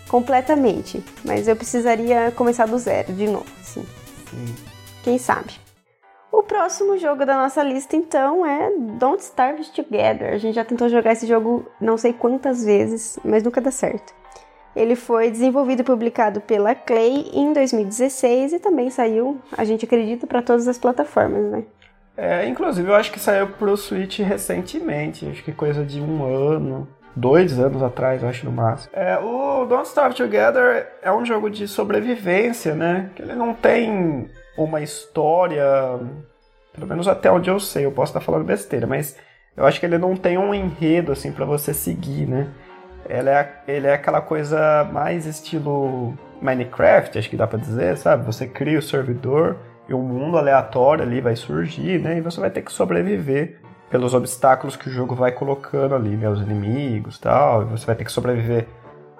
completamente. 0.10 1.04
Mas 1.24 1.48
eu 1.48 1.56
precisaria 1.56 2.32
começar 2.36 2.66
do 2.66 2.78
zero 2.78 3.14
de 3.14 3.28
novo, 3.28 3.46
assim. 3.62 3.86
Sim. 4.30 4.56
Quem 5.04 5.18
sabe? 5.18 5.54
O 6.32 6.44
próximo 6.44 6.98
jogo 6.98 7.26
da 7.26 7.36
nossa 7.36 7.64
lista, 7.64 7.96
então, 7.96 8.46
é 8.46 8.70
Don't 9.00 9.24
Starve 9.24 9.64
Together. 9.72 10.34
A 10.34 10.38
gente 10.38 10.56
já 10.56 10.66
tentou 10.66 10.90
jogar 10.90 11.14
esse 11.14 11.26
jogo 11.26 11.66
não 11.80 11.98
sei 11.98 12.14
quantas 12.14 12.64
vezes, 12.64 13.18
mas 13.24 13.44
nunca 13.44 13.62
dá 13.62 13.72
certo. 13.72 14.14
Ele 14.76 14.96
foi 14.96 15.32
desenvolvido 15.32 15.82
e 15.82 15.84
publicado 15.84 16.40
pela 16.40 16.76
Clay 16.76 17.32
em 17.34 17.52
2016 17.54 18.54
e 18.54 18.60
também 18.60 18.92
saiu, 18.92 19.40
a 19.52 19.64
gente 19.64 19.86
acredita, 19.86 20.28
para 20.28 20.44
todas 20.44 20.68
as 20.68 20.78
plataformas, 20.78 21.52
né? 21.52 21.64
É, 22.18 22.48
inclusive, 22.48 22.90
eu 22.90 22.96
acho 22.96 23.12
que 23.12 23.20
saiu 23.20 23.48
pro 23.48 23.78
Switch 23.78 24.20
recentemente, 24.20 25.30
acho 25.30 25.44
que 25.44 25.52
coisa 25.52 25.86
de 25.86 26.02
um 26.02 26.26
ano, 26.26 26.88
dois 27.16 27.60
anos 27.60 27.84
atrás, 27.84 28.24
eu 28.24 28.30
acho 28.30 28.44
no 28.44 28.52
máximo. 28.52 28.92
É, 28.92 29.20
o 29.20 29.66
Don't 29.66 29.88
Starve 29.88 30.16
Together 30.16 30.88
é 31.04 31.12
um 31.12 31.24
jogo 31.24 31.48
de 31.48 31.68
sobrevivência, 31.68 32.74
né? 32.74 33.12
Ele 33.20 33.36
não 33.36 33.54
tem 33.54 34.28
uma 34.58 34.82
história, 34.82 35.64
pelo 36.74 36.88
menos 36.88 37.08
até 37.08 37.32
onde 37.32 37.52
eu 37.52 37.60
sei, 37.60 37.86
eu 37.86 37.92
posso 37.92 38.10
estar 38.10 38.22
falando 38.22 38.46
besteira, 38.46 38.88
mas 38.88 39.16
eu 39.56 39.66
acho 39.66 39.80
que 39.80 39.86
ele 39.86 40.00
não 40.00 40.16
tem 40.16 40.40
um 40.40 40.56
enredo 40.56 41.12
assim 41.12 41.32
para 41.32 41.46
você 41.46 41.72
seguir, 41.72 42.28
né? 42.28 42.48
Ele 43.08 43.30
é, 43.30 43.62
ele 43.68 43.88
é 43.88 43.94
aquela 43.94 44.22
coisa 44.22 44.84
mais 44.92 45.28
estilo 45.28 46.18
Minecraft, 46.42 47.18
acho 47.18 47.30
que 47.30 47.38
dá 47.38 47.46
para 47.46 47.60
dizer, 47.60 47.96
sabe? 47.98 48.26
Você 48.26 48.48
cria 48.48 48.80
o 48.80 48.82
servidor 48.82 49.56
e 49.88 49.94
um 49.94 50.02
mundo 50.02 50.38
aleatório 50.38 51.04
ali 51.04 51.22
vai 51.22 51.36
surgir, 51.36 52.00
né? 52.00 52.18
E 52.18 52.22
você 52.22 52.40
vai 52.40 52.50
ter 52.50 52.62
que 52.62 52.72
sobreviver 52.72 53.62
pelos 53.90 54.14
obstáculos 54.14 54.76
que 54.76 54.90
o 54.90 54.92
jogo 54.92 55.16
vai 55.16 55.32
colocando 55.32 55.96
ali, 55.96 56.16
né? 56.16 56.30
Os 56.30 56.42
inimigos 56.42 57.18
tal. 57.18 57.64
E 57.64 57.66
você 57.66 57.86
vai 57.86 57.96
ter 57.96 58.04
que 58.04 58.12
sobreviver 58.12 58.68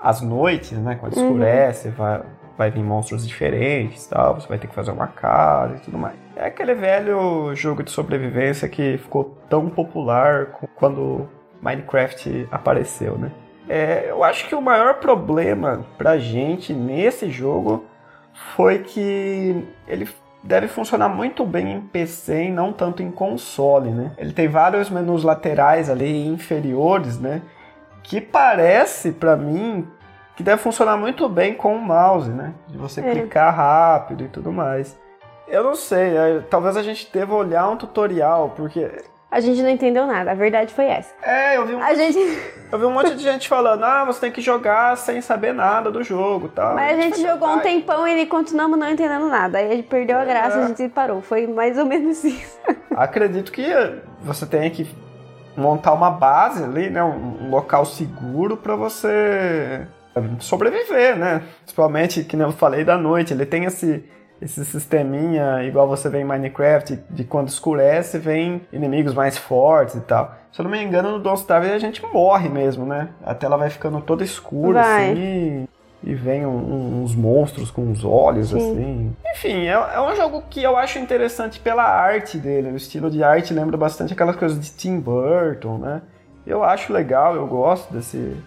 às 0.02 0.22
noites, 0.22 0.78
né? 0.78 0.96
Quando 0.96 1.16
uhum. 1.16 1.24
escurece, 1.24 1.90
vai, 1.90 2.22
vai 2.58 2.70
vir 2.70 2.84
monstros 2.84 3.26
diferentes 3.26 4.06
tal. 4.08 4.36
Você 4.36 4.48
vai 4.48 4.58
ter 4.58 4.68
que 4.68 4.76
fazer 4.76 4.92
uma 4.92 5.08
casa 5.08 5.76
e 5.76 5.80
tudo 5.80 5.98
mais. 5.98 6.16
É 6.36 6.48
aquele 6.48 6.74
velho 6.74 7.56
jogo 7.56 7.82
de 7.82 7.92
sobrevivência 7.92 8.68
que 8.68 8.98
ficou 8.98 9.38
tão 9.50 9.70
popular 9.70 10.48
quando 10.76 11.28
Minecraft 11.62 12.48
apareceu, 12.52 13.18
né? 13.18 13.32
É, 13.70 14.10
eu 14.10 14.24
acho 14.24 14.48
que 14.48 14.56
o 14.56 14.62
maior 14.62 14.96
problema 14.96 15.86
pra 15.98 16.18
gente 16.18 16.74
nesse 16.74 17.30
jogo 17.30 17.86
foi 18.56 18.80
que 18.80 19.66
ele 19.88 20.08
deve 20.44 20.68
funcionar 20.68 21.10
muito 21.10 21.46
bem 21.46 21.74
em 21.74 21.82
PC 21.82 22.46
e 22.46 22.52
não 22.52 22.72
tanto 22.72 23.04
em 23.04 23.12
console, 23.12 23.90
né? 23.90 24.12
Ele 24.18 24.34
tem 24.34 24.48
vários 24.48 24.90
menus 24.90 25.24
laterais 25.24 25.90
ali 25.90 26.28
inferiores, 26.28 27.20
né? 27.20 27.42
Que 28.04 28.22
parece 28.22 29.12
para 29.12 29.36
mim 29.36 29.88
que 30.36 30.44
deve 30.44 30.62
funcionar 30.62 30.98
muito 30.98 31.28
bem 31.28 31.54
com 31.54 31.76
o 31.76 31.82
mouse, 31.82 32.30
né? 32.30 32.54
De 32.68 32.78
você 32.78 33.02
é. 33.02 33.12
clicar 33.12 33.56
rápido 33.56 34.24
e 34.24 34.28
tudo 34.28 34.52
mais. 34.52 34.98
Eu 35.48 35.64
não 35.64 35.76
sei, 35.76 36.16
é, 36.16 36.40
talvez 36.50 36.78
a 36.78 36.84
gente 36.84 37.12
deva 37.12 37.34
olhar 37.34 37.68
um 37.70 37.78
tutorial, 37.78 38.54
porque 38.56 38.92
a 39.30 39.40
gente 39.40 39.62
não 39.62 39.70
entendeu 39.70 40.08
nada, 40.08 40.32
a 40.32 40.34
verdade 40.34 40.74
foi 40.74 40.86
essa. 40.86 41.14
É, 41.22 41.58
eu 41.58 41.66
vi 41.66 41.76
um, 41.76 41.82
a 41.82 41.94
gente... 41.94 42.18
eu 42.72 42.80
vi 42.80 42.86
um 42.86 42.92
monte 42.92 43.14
de 43.14 43.22
gente 43.22 43.48
falando, 43.48 43.84
ah, 43.84 44.06
você 44.06 44.22
tem 44.22 44.32
que 44.32 44.42
jogar 44.42 44.96
sem 44.96 45.22
saber 45.22 45.54
nada 45.54 45.92
do 45.92 46.02
jogo 46.02 46.48
tal. 46.48 46.76
Mas 46.76 46.98
a 46.98 47.02
gente 47.02 47.22
jogou 47.22 47.50
um 47.50 47.60
tempão 47.60 48.08
e 48.08 48.26
continuamos 48.26 48.80
não 48.80 48.90
entendendo 48.90 49.28
nada. 49.28 49.58
Aí 49.58 49.72
a 49.72 49.76
gente 49.76 49.88
perdeu 49.88 50.18
a 50.18 50.24
graça, 50.26 50.58
é. 50.58 50.64
a 50.64 50.68
gente 50.68 50.90
parou. 50.90 51.22
Foi 51.22 51.46
mais 51.46 51.78
ou 51.78 51.86
menos 51.86 52.24
isso. 52.26 52.58
Acredito 52.96 53.52
que 53.52 53.66
você 54.22 54.46
tenha 54.46 54.70
que 54.70 54.88
montar 55.58 55.94
uma 55.94 56.12
base 56.12 56.64
ali, 56.64 56.90
né? 56.90 57.04
Um 57.04 57.50
local 57.50 57.86
seguro 57.86 58.56
para 58.56 58.76
você 58.76 59.88
sobreviver, 60.40 61.18
né? 61.18 61.44
Principalmente, 61.64 62.24
que 62.24 62.36
nem 62.38 62.46
eu 62.46 62.54
falei 62.54 62.84
da 62.84 62.98
noite, 62.98 63.34
ele 63.34 63.46
tem 63.46 63.66
esse 63.66 64.04
esse 64.42 64.64
sisteminha, 64.66 65.64
igual 65.64 65.88
você 65.88 66.10
vê 66.10 66.20
em 66.20 66.26
Minecraft, 66.26 67.00
de 67.10 67.24
quando 67.24 67.48
escurece, 67.48 68.18
vem 68.18 68.62
inimigos 68.72 69.14
mais 69.14 69.38
fortes 69.38 69.96
e 69.96 70.02
tal. 70.02 70.36
Se 70.52 70.62
eu 70.62 70.64
não 70.64 70.72
me 70.72 70.82
engano, 70.82 71.12
no 71.12 71.20
Don't 71.20 71.40
Starve 71.40 71.72
a 71.72 71.80
gente 71.80 72.04
morre 72.06 72.50
mesmo, 72.50 72.86
né? 72.86 73.10
A 73.24 73.34
tela 73.34 73.58
vai 73.58 73.70
ficando 73.70 74.00
toda 74.02 74.24
escura, 74.24 74.82
vai. 74.82 75.12
assim, 75.12 75.68
e 76.04 76.14
vem 76.14 76.46
um, 76.46 76.50
um, 76.50 77.04
uns 77.04 77.16
monstros 77.16 77.72
com 77.72 77.92
os 77.92 78.06
olhos, 78.06 78.50
Sim. 78.50 78.58
assim. 78.58 79.16
Enfim, 79.32 79.68
é, 79.68 79.72
é, 79.72 80.02
um 80.02 80.16
jogo 80.16 80.44
que 80.50 80.62
eu 80.62 80.78
acho 80.78 81.00
interessante 81.00 81.60
pela 81.60 81.84
arte 81.84 82.38
dele. 82.38 82.72
O 82.72 82.76
estilo 82.76 83.10
de 83.10 83.24
arte 83.24 83.54
lembra 83.54 83.76
bastante 83.76 84.14
aquelas 84.14 84.36
coisas 84.36 84.60
de 84.60 84.72
Tim 84.72 85.00
Burton, 85.00 85.80
né? 85.80 86.02
Eu 86.46 86.64
acho 86.64 86.94
legal, 86.94 87.36
eu 87.36 87.46
gosto 87.46 87.92
desse, 87.92 88.38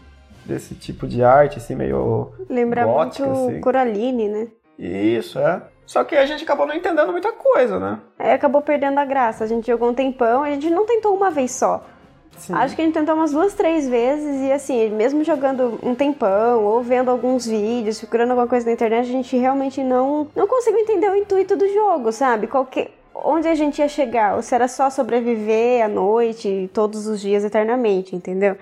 desse 0.45 0.75
tipo 0.75 1.07
de 1.07 1.23
arte, 1.23 1.59
assim, 1.59 1.75
meio 1.75 2.33
Lembra 2.49 2.85
gótica, 2.87 3.27
muito 3.27 3.51
assim. 3.51 3.61
Coraline, 3.61 4.29
né? 4.29 4.49
Isso, 4.79 5.39
é. 5.39 5.61
Só 5.91 6.05
que 6.05 6.15
a 6.15 6.25
gente 6.25 6.45
acabou 6.45 6.69
não 6.69 6.75
entendendo 6.77 7.11
muita 7.11 7.33
coisa, 7.33 7.81
né? 7.81 7.99
É, 8.17 8.33
acabou 8.35 8.63
perdendo 8.63 8.97
a 8.99 9.05
graça. 9.05 9.43
A 9.43 9.47
gente 9.49 9.67
jogou 9.67 9.91
um 9.91 9.93
tempão, 9.93 10.45
a 10.45 10.51
gente 10.53 10.71
não 10.71 10.87
tentou 10.87 11.13
uma 11.13 11.33
vez 11.33 11.51
só. 11.51 11.85
Sim. 12.37 12.55
Acho 12.55 12.77
que 12.77 12.83
a 12.83 12.85
gente 12.85 12.95
tentou 12.95 13.17
umas 13.17 13.33
duas, 13.33 13.55
três 13.55 13.89
vezes 13.89 14.49
e 14.49 14.53
assim, 14.53 14.89
mesmo 14.91 15.25
jogando 15.25 15.81
um 15.83 15.93
tempão 15.93 16.65
ou 16.65 16.81
vendo 16.81 17.11
alguns 17.11 17.45
vídeos, 17.45 17.99
procurando 17.99 18.31
alguma 18.31 18.47
coisa 18.47 18.67
na 18.67 18.73
internet, 18.73 19.01
a 19.01 19.13
gente 19.13 19.37
realmente 19.37 19.83
não, 19.83 20.29
não 20.37 20.47
conseguiu 20.47 20.79
entender 20.79 21.11
o 21.11 21.17
intuito 21.17 21.57
do 21.57 21.67
jogo, 21.75 22.13
sabe? 22.13 22.47
Qualquer, 22.47 22.93
onde 23.13 23.49
a 23.49 23.57
gente 23.57 23.81
ia 23.81 23.89
chegar, 23.89 24.37
ou 24.37 24.43
se 24.43 24.55
era 24.55 24.69
só 24.69 24.91
sobreviver 24.91 25.85
à 25.85 25.89
noite, 25.89 26.71
todos 26.73 27.09
os 27.09 27.21
dias, 27.21 27.43
eternamente, 27.43 28.15
entendeu? 28.15 28.57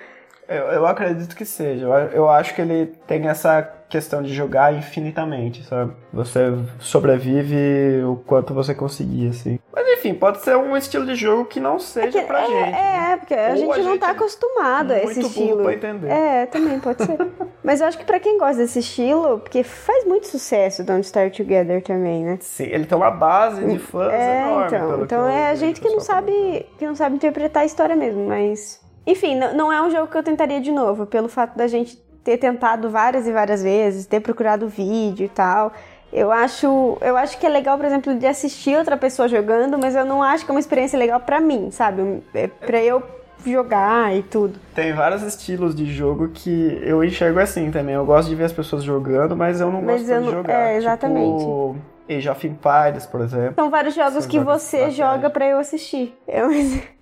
Eu, 0.48 0.64
eu 0.68 0.86
acredito 0.86 1.36
que 1.36 1.44
seja. 1.44 1.84
Eu, 1.84 1.92
eu 1.92 2.30
acho 2.30 2.54
que 2.54 2.62
ele 2.62 2.86
tem 3.06 3.28
essa 3.28 3.77
questão 3.88 4.22
de 4.22 4.32
jogar 4.34 4.74
infinitamente, 4.74 5.64
sabe? 5.64 5.92
Você 6.12 6.52
sobrevive 6.78 8.02
o 8.04 8.16
quanto 8.16 8.52
você 8.52 8.74
conseguir, 8.74 9.28
assim. 9.28 9.58
Mas 9.72 9.86
enfim, 9.98 10.14
pode 10.14 10.40
ser 10.42 10.56
um 10.56 10.76
estilo 10.76 11.06
de 11.06 11.14
jogo 11.14 11.46
que 11.46 11.58
não 11.58 11.78
seja 11.78 12.18
é 12.18 12.20
que, 12.20 12.26
pra 12.26 12.42
é, 12.42 12.46
gente. 12.46 12.76
É, 12.76 13.16
porque 13.16 13.34
a 13.34 13.56
gente 13.56 13.72
a 13.72 13.76
não 13.78 13.84
gente 13.92 14.00
tá 14.00 14.08
é 14.08 14.10
acostumado 14.10 14.92
a 14.92 14.98
esse 14.98 15.20
estilo. 15.20 15.62
pra 15.62 15.74
entender. 15.74 16.08
É, 16.08 16.46
também 16.46 16.78
pode 16.78 17.04
ser. 17.04 17.18
Mas 17.64 17.80
eu 17.80 17.86
acho 17.86 17.98
que 17.98 18.04
pra 18.04 18.20
quem 18.20 18.38
gosta 18.38 18.56
desse 18.56 18.78
estilo, 18.80 19.38
porque 19.40 19.62
faz 19.62 20.04
muito 20.06 20.26
sucesso 20.26 20.84
Don't 20.84 21.04
Start 21.04 21.36
Together 21.36 21.82
também, 21.82 22.24
né? 22.24 22.38
Sim, 22.40 22.64
ele 22.64 22.86
tem 22.86 22.96
uma 22.96 23.10
base 23.10 23.64
de 23.64 23.78
fãs 23.78 24.12
É, 24.12 24.42
enorme. 24.42 24.66
então. 24.66 25.02
Então 25.02 25.28
é 25.28 25.50
a 25.50 25.54
gente 25.54 25.80
que 25.80 25.88
não 25.88 26.00
sabe, 26.00 26.66
que 26.78 26.86
não 26.86 26.94
sabe 26.94 27.16
interpretar 27.16 27.62
a 27.62 27.66
história 27.66 27.96
mesmo, 27.96 28.26
mas 28.26 28.80
enfim, 29.06 29.36
não 29.54 29.72
é 29.72 29.80
um 29.80 29.90
jogo 29.90 30.06
que 30.06 30.18
eu 30.18 30.22
tentaria 30.22 30.60
de 30.60 30.70
novo, 30.70 31.06
pelo 31.06 31.28
fato 31.28 31.56
da 31.56 31.66
gente 31.66 31.96
ter 32.28 32.36
tentado 32.36 32.90
várias 32.90 33.26
e 33.26 33.32
várias 33.32 33.62
vezes, 33.62 34.04
ter 34.04 34.20
procurado 34.20 34.68
vídeo 34.68 35.24
e 35.24 35.28
tal. 35.30 35.72
Eu 36.12 36.30
acho, 36.30 36.98
eu 37.00 37.16
acho 37.16 37.38
que 37.38 37.46
é 37.46 37.48
legal, 37.48 37.78
por 37.78 37.86
exemplo, 37.86 38.14
de 38.14 38.26
assistir 38.26 38.76
outra 38.76 38.98
pessoa 38.98 39.26
jogando, 39.28 39.78
mas 39.78 39.94
eu 39.96 40.04
não 40.04 40.22
acho 40.22 40.44
que 40.44 40.50
é 40.50 40.54
uma 40.54 40.60
experiência 40.60 40.98
legal 40.98 41.20
pra 41.20 41.40
mim, 41.40 41.70
sabe? 41.70 42.22
É 42.34 42.46
pra 42.46 42.82
eu 42.82 43.02
jogar 43.46 44.14
e 44.14 44.22
tudo. 44.22 44.58
Tem 44.74 44.92
vários 44.92 45.22
estilos 45.22 45.74
de 45.74 45.86
jogo 45.86 46.28
que 46.28 46.78
eu 46.82 47.02
enxergo 47.02 47.40
assim 47.40 47.70
também. 47.70 47.94
Eu 47.94 48.04
gosto 48.04 48.28
de 48.28 48.34
ver 48.34 48.44
as 48.44 48.52
pessoas 48.52 48.82
jogando, 48.84 49.34
mas 49.34 49.58
eu 49.60 49.70
não 49.72 49.80
Mas 49.80 50.02
gosto 50.02 50.10
eu 50.12 50.18
de 50.20 50.24
não- 50.26 50.32
jogar. 50.32 50.52
é, 50.70 50.76
exatamente. 50.76 51.38
Tipo, 51.38 51.76
Age 52.10 52.28
of 52.28 52.46
Empires, 52.46 53.06
por 53.06 53.20
exemplo. 53.22 53.54
São 53.54 53.70
vários 53.70 53.94
jogos 53.94 54.24
São 54.24 54.28
que 54.30 54.36
jogos 54.38 54.54
de 54.54 54.60
você 54.68 54.90
joga 54.90 55.30
pra 55.30 55.46
eu 55.46 55.58
assistir. 55.58 56.14
Eu- 56.28 56.48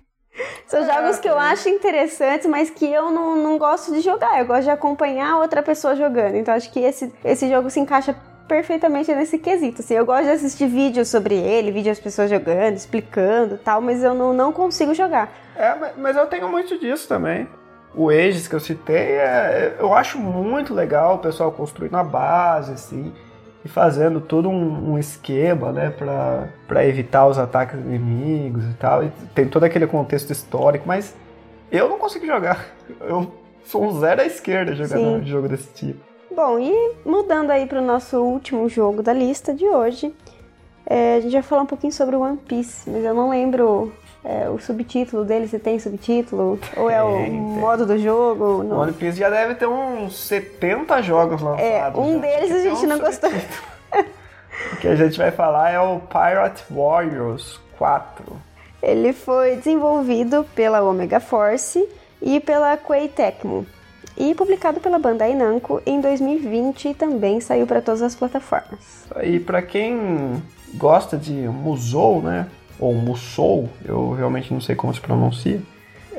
São 0.67 0.81
É, 0.83 0.93
jogos 0.93 1.19
que 1.19 1.27
eu 1.29 1.37
acho 1.37 1.69
interessantes, 1.69 2.45
mas 2.45 2.69
que 2.69 2.85
eu 2.91 3.09
não, 3.09 3.35
não 3.35 3.57
gosto 3.57 3.91
de 3.93 4.01
jogar. 4.01 4.39
Eu 4.39 4.45
gosto 4.45 4.63
de 4.63 4.69
acompanhar 4.69 5.37
outra 5.39 5.63
pessoa 5.63 5.95
jogando. 5.95 6.35
Então 6.35 6.53
acho 6.53 6.71
que 6.71 6.79
esse, 6.79 7.11
esse 7.23 7.49
jogo 7.49 7.69
se 7.69 7.79
encaixa 7.79 8.15
perfeitamente 8.47 9.13
nesse 9.13 9.37
quesito. 9.37 9.81
Assim, 9.81 9.93
eu 9.95 10.05
gosto 10.05 10.23
de 10.23 10.29
assistir 10.31 10.67
vídeos 10.67 11.09
sobre 11.09 11.35
ele, 11.35 11.71
vídeos 11.71 11.97
das 11.97 12.03
pessoas 12.03 12.29
jogando, 12.29 12.75
explicando 12.75 13.55
e 13.55 13.57
tal, 13.57 13.81
mas 13.81 14.03
eu 14.03 14.13
não, 14.13 14.31
não 14.33 14.51
consigo 14.53 14.93
jogar. 14.93 15.29
É, 15.55 15.75
ma- 15.75 15.91
mas 15.97 16.15
eu 16.15 16.25
tenho 16.27 16.47
muito 16.49 16.77
disso 16.79 17.07
também. 17.07 17.47
O 17.95 18.09
Ages 18.09 18.47
que 18.47 18.53
eu 18.55 18.59
citei, 18.59 18.95
é, 19.17 19.75
eu 19.79 19.93
acho 19.93 20.17
muito 20.19 20.73
legal 20.73 21.15
o 21.15 21.19
pessoal 21.19 21.51
construindo 21.51 21.95
a 21.95 22.03
base, 22.03 22.71
assim, 22.73 23.11
e 23.65 23.67
fazendo 23.67 24.21
todo 24.21 24.49
um, 24.49 24.93
um 24.93 24.99
esquema, 24.99 25.71
né, 25.71 25.89
pra 25.89 26.85
evitar 26.85 27.27
os 27.27 27.37
ataques 27.37 27.79
inimigos 27.79 28.63
e 28.65 28.73
tal. 28.73 29.03
E 29.03 29.11
tem 29.33 29.47
todo 29.47 29.63
aquele 29.63 29.87
contexto 29.87 30.31
histórico, 30.31 30.87
mas 30.87 31.15
eu 31.71 31.89
não 31.89 31.97
consigo 31.97 32.25
jogar. 32.25 32.65
Eu 33.01 33.31
sou 33.63 33.83
um 33.83 33.99
zero 33.99 34.21
à 34.21 34.25
esquerda 34.25 34.73
jogando 34.73 35.21
um 35.21 35.25
jogo 35.25 35.47
desse 35.47 35.73
tipo. 35.73 35.99
Bom, 36.33 36.59
e 36.59 36.93
mudando 37.05 37.51
aí 37.51 37.65
pro 37.65 37.81
nosso 37.81 38.21
último 38.21 38.69
jogo 38.69 39.01
da 39.01 39.11
lista 39.11 39.53
de 39.53 39.65
hoje, 39.65 40.13
é, 40.85 41.15
a 41.15 41.19
gente 41.19 41.33
vai 41.33 41.41
falar 41.41 41.63
um 41.63 41.65
pouquinho 41.65 41.91
sobre 41.91 42.15
o 42.15 42.21
One 42.21 42.37
Piece, 42.37 42.89
mas 42.89 43.03
eu 43.03 43.13
não 43.13 43.29
lembro 43.29 43.91
é, 44.27 44.49
o 44.49 44.59
subtítulo 44.59 45.23
dele, 45.23 45.47
se 45.47 45.57
tem 45.57 45.79
subtítulo, 45.79 46.59
ou 46.75 46.89
é 46.89 47.01
o 47.01 47.31
modo 47.31 47.85
do 47.85 47.97
jogo. 47.97 48.43
O 48.43 48.77
One 48.77 48.91
Piece 48.91 49.19
já 49.19 49.29
deve 49.29 49.55
ter 49.55 49.67
uns 49.67 50.19
70 50.27 51.01
jogos 51.01 51.41
lançados. 51.41 51.97
É, 51.97 52.01
um 52.01 52.15
já. 52.15 52.19
deles 52.19 52.51
a 52.51 52.59
gente 52.59 52.85
um 52.85 52.89
não 52.89 52.99
gostou. 52.99 53.29
O 54.73 54.77
que 54.77 54.87
a 54.87 54.95
gente 54.95 55.17
vai 55.17 55.31
falar 55.31 55.69
é 55.69 55.79
o 55.79 55.99
Pirate 55.99 56.63
Warriors 56.69 57.59
4. 57.77 58.25
Ele 58.83 59.13
foi 59.13 59.55
desenvolvido 59.55 60.45
pela 60.53 60.81
Omega 60.81 61.19
Force 61.19 61.87
e 62.21 62.39
pela 62.41 62.75
Koei 62.75 63.07
Tecmo. 63.07 63.65
E 64.17 64.33
publicado 64.35 64.79
pela 64.81 64.99
Bandai 64.99 65.35
Namco 65.35 65.81
em 65.85 66.01
2020 66.01 66.89
e 66.89 66.93
também 66.93 67.39
saiu 67.39 67.67
para 67.67 67.81
todas 67.81 68.01
as 68.01 68.15
plataformas. 68.15 69.05
E 69.23 69.39
pra 69.39 69.61
quem 69.61 70.41
gosta 70.73 71.15
de 71.15 71.33
Musou, 71.33 72.21
né? 72.21 72.47
Ou 72.79 72.93
Musou, 72.93 73.69
eu 73.83 74.13
realmente 74.13 74.53
não 74.53 74.61
sei 74.61 74.75
como 74.75 74.93
se 74.93 75.01
pronuncia. 75.01 75.61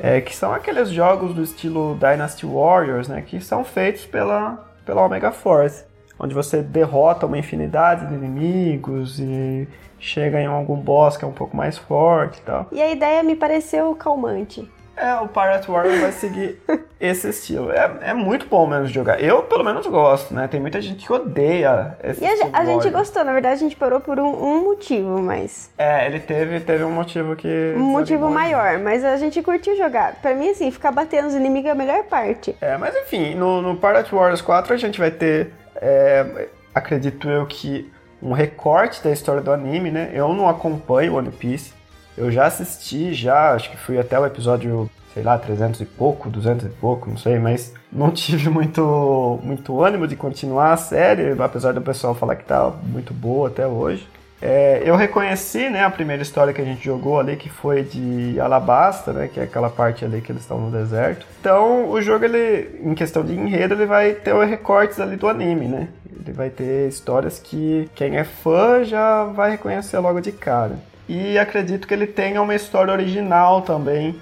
É, 0.01 0.21
que 0.21 0.35
são 0.35 0.53
aqueles 0.53 0.89
jogos 0.89 1.33
do 1.33 1.43
estilo 1.43 1.95
Dynasty 1.95 2.45
Warriors, 2.45 3.07
né? 3.07 3.21
Que 3.21 3.41
são 3.41 3.63
feitos 3.63 4.05
pela, 4.05 4.65
pela 4.85 5.05
Omega 5.05 5.31
Force. 5.31 5.83
Onde 6.17 6.33
você 6.33 6.61
derrota 6.61 7.25
uma 7.25 7.37
infinidade 7.37 8.07
de 8.07 8.13
inimigos 8.13 9.19
e 9.19 9.67
chega 9.99 10.41
em 10.41 10.45
algum 10.45 10.77
boss 10.77 11.17
que 11.17 11.25
é 11.25 11.27
um 11.27 11.33
pouco 11.33 11.55
mais 11.55 11.77
forte 11.77 12.39
e 12.39 12.41
tal. 12.41 12.67
E 12.71 12.81
a 12.81 12.91
ideia 12.91 13.21
me 13.23 13.35
pareceu 13.35 13.93
calmante. 13.95 14.69
É, 14.99 15.15
o 15.21 15.27
Pirate 15.27 15.71
Warrior 15.71 15.99
vai 16.01 16.11
seguir 16.11 16.61
esse 16.99 17.29
estilo. 17.29 17.71
É, 17.71 17.89
é 18.01 18.13
muito 18.13 18.47
bom 18.47 18.67
mesmo 18.67 18.87
de 18.87 18.93
jogar. 18.93 19.21
Eu, 19.23 19.43
pelo 19.43 19.63
menos, 19.63 19.87
gosto, 19.87 20.33
né? 20.33 20.47
Tem 20.47 20.59
muita 20.59 20.81
gente 20.81 21.05
que 21.05 21.13
odeia 21.13 21.97
esse 22.03 22.21
E 22.21 22.27
a, 22.27 22.33
estilo 22.33 22.51
ge- 22.51 22.55
a 22.57 22.65
gente 22.65 22.89
gostou, 22.89 23.23
na 23.23 23.31
verdade 23.31 23.53
a 23.55 23.57
gente 23.57 23.75
parou 23.75 24.01
por 24.01 24.19
um, 24.19 24.27
um 24.27 24.63
motivo, 24.65 25.21
mas. 25.21 25.71
É, 25.77 26.05
ele 26.05 26.19
teve, 26.19 26.59
teve 26.59 26.83
um 26.83 26.91
motivo 26.91 27.35
que. 27.35 27.73
Um 27.77 27.79
motivo 27.79 28.25
gente. 28.25 28.33
maior, 28.33 28.77
mas 28.79 29.05
a 29.05 29.15
gente 29.17 29.41
curtiu 29.41 29.77
jogar. 29.77 30.15
Pra 30.15 30.33
mim, 30.35 30.49
assim, 30.49 30.69
ficar 30.69 30.91
batendo 30.91 31.27
os 31.29 31.33
inimigos 31.33 31.69
é 31.69 31.71
a 31.71 31.75
melhor 31.75 32.03
parte. 32.03 32.55
É, 32.59 32.75
mas 32.77 32.93
enfim, 32.95 33.35
no, 33.35 33.61
no 33.61 33.77
Pirate 33.77 34.13
Warriors 34.13 34.41
4 34.41 34.73
a 34.73 34.77
gente 34.77 34.99
vai 34.99 35.11
ter, 35.11 35.53
é, 35.77 36.47
acredito 36.75 37.29
eu 37.29 37.45
que, 37.45 37.89
um 38.21 38.33
recorte 38.33 39.01
da 39.01 39.11
história 39.11 39.41
do 39.41 39.51
anime, 39.51 39.91
né? 39.91 40.11
Eu 40.13 40.33
não 40.33 40.49
acompanho 40.49 41.15
One 41.15 41.31
Piece. 41.31 41.73
Eu 42.17 42.29
já 42.29 42.47
assisti, 42.47 43.13
já, 43.13 43.53
acho 43.53 43.71
que 43.71 43.77
fui 43.77 43.97
até 43.97 44.19
o 44.19 44.25
episódio, 44.25 44.89
sei 45.13 45.23
lá, 45.23 45.37
300 45.37 45.81
e 45.81 45.85
pouco, 45.85 46.29
200 46.29 46.65
e 46.65 46.69
pouco, 46.69 47.09
não 47.09 47.17
sei, 47.17 47.39
mas 47.39 47.73
não 47.91 48.11
tive 48.11 48.49
muito, 48.51 49.39
muito 49.43 49.81
ânimo 49.81 50.07
de 50.07 50.15
continuar 50.15 50.73
a 50.73 50.77
série, 50.77 51.35
apesar 51.41 51.73
do 51.73 51.81
pessoal 51.81 52.13
falar 52.13 52.35
que 52.35 52.45
tá 52.45 52.71
muito 52.83 53.13
boa 53.13 53.49
até 53.49 53.65
hoje. 53.65 54.07
É, 54.41 54.81
eu 54.85 54.95
reconheci, 54.95 55.69
né, 55.69 55.83
a 55.83 55.89
primeira 55.89 56.21
história 56.21 56.53
que 56.53 56.61
a 56.61 56.65
gente 56.65 56.83
jogou 56.83 57.19
ali, 57.19 57.35
que 57.35 57.49
foi 57.49 57.83
de 57.83 58.39
Alabasta, 58.39 59.11
né, 59.11 59.27
que 59.27 59.39
é 59.39 59.43
aquela 59.43 59.69
parte 59.69 60.05
ali 60.05 60.21
que 60.21 60.31
eles 60.31 60.43
estão 60.43 60.59
no 60.59 60.71
deserto. 60.71 61.25
Então, 61.41 61.89
o 61.89 62.01
jogo, 62.01 62.23
ele, 62.23 62.79
em 62.81 62.93
questão 62.93 63.23
de 63.23 63.33
enredo, 63.33 63.73
ele 63.73 63.85
vai 63.85 64.13
ter 64.13 64.33
recortes 64.45 64.99
ali 64.99 65.17
do 65.17 65.27
anime, 65.27 65.67
né? 65.67 65.89
Ele 66.09 66.31
vai 66.31 66.49
ter 66.49 66.87
histórias 66.87 67.37
que 67.37 67.89
quem 67.93 68.17
é 68.17 68.23
fã 68.23 68.83
já 68.83 69.25
vai 69.25 69.51
reconhecer 69.51 69.99
logo 69.99 70.21
de 70.21 70.31
cara. 70.31 70.77
E 71.07 71.37
acredito 71.37 71.87
que 71.87 71.93
ele 71.93 72.07
tenha 72.07 72.41
uma 72.41 72.55
história 72.55 72.93
original 72.93 73.61
também 73.61 74.15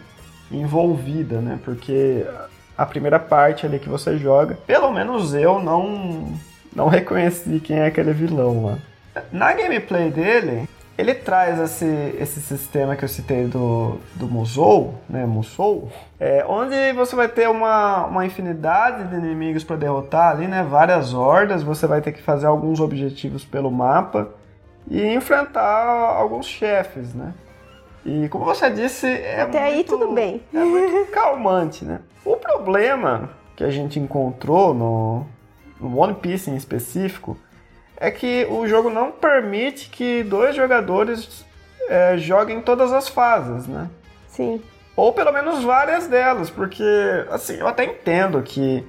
envolvida, 0.52 1.40
né? 1.42 1.60
Porque 1.64 2.26
a 2.78 2.86
primeira 2.86 3.20
parte 3.20 3.66
ali 3.66 3.80
que 3.80 3.90
você 3.90 4.18
joga, 4.18 4.56
pelo 4.66 4.92
menos 4.92 5.34
eu 5.34 5.60
não 5.60 6.32
não 6.76 6.88
reconheci 6.88 7.60
quem 7.60 7.80
é 7.80 7.88
aquele 7.88 8.14
vilão 8.14 8.66
lá. 8.66 8.78
Na 9.32 9.52
gameplay 9.52 10.12
dele, 10.12 10.70
ele 10.98 11.14
traz 11.14 11.60
esse, 11.60 12.16
esse 12.20 12.42
sistema 12.42 12.96
que 12.96 13.04
eu 13.04 13.10
citei 13.10 13.46
do, 13.46 14.00
do 14.16 14.28
Musou, 14.28 14.96
né, 15.10 15.26
Musou, 15.26 15.92
é, 16.20 16.44
onde 16.48 16.94
você 16.94 17.16
vai 17.16 17.28
ter 17.28 17.48
uma, 17.50 18.06
uma 18.06 18.26
infinidade 18.26 19.08
de 19.08 19.16
inimigos 19.16 19.64
para 19.64 19.76
derrotar 19.76 20.32
ali, 20.32 20.48
né, 20.48 20.66
várias 20.68 21.14
hordas, 21.14 21.62
você 21.62 21.86
vai 21.86 22.02
ter 22.02 22.12
que 22.12 22.22
fazer 22.22 22.48
alguns 22.48 22.80
objetivos 22.80 23.46
pelo 23.46 23.72
mapa 23.72 24.30
e 24.90 25.04
enfrentar 25.14 25.86
alguns 26.18 26.46
chefes, 26.48 27.14
né. 27.14 27.34
E 28.08 28.30
como 28.30 28.46
você 28.46 28.70
disse, 28.70 29.06
é 29.06 29.42
Até 29.42 29.62
aí 29.62 29.76
muito- 29.76 29.98
tudo 29.98 30.14
bem. 30.14 30.42
É 30.54 30.60
muito 30.64 31.06
calmante, 31.12 31.84
né. 31.84 32.00
O 32.24 32.38
problema 32.38 33.30
que 33.56 33.64
a 33.66 33.70
gente 33.70 34.00
encontrou 34.00 34.74
no, 34.74 35.26
no 35.80 35.98
One 36.00 36.14
Piece 36.14 36.50
em 36.50 36.56
específico 36.56 37.38
é 37.98 38.10
que 38.10 38.48
o 38.50 38.66
jogo 38.66 38.90
não 38.90 39.12
permite 39.12 39.90
que 39.90 40.24
dois 40.24 40.56
jogadores 40.56 41.46
é, 41.90 42.18
joguem 42.18 42.62
todas 42.62 42.94
as 42.94 43.10
fases, 43.10 43.68
né? 43.68 43.90
Sim. 44.30 44.62
Ou 44.96 45.12
pelo 45.12 45.34
menos 45.34 45.64
várias 45.64 46.08
delas, 46.08 46.50
porque 46.50 46.84
assim, 47.30 47.56
eu 47.58 47.68
até 47.68 47.84
entendo 47.84 48.42
que 48.42 48.86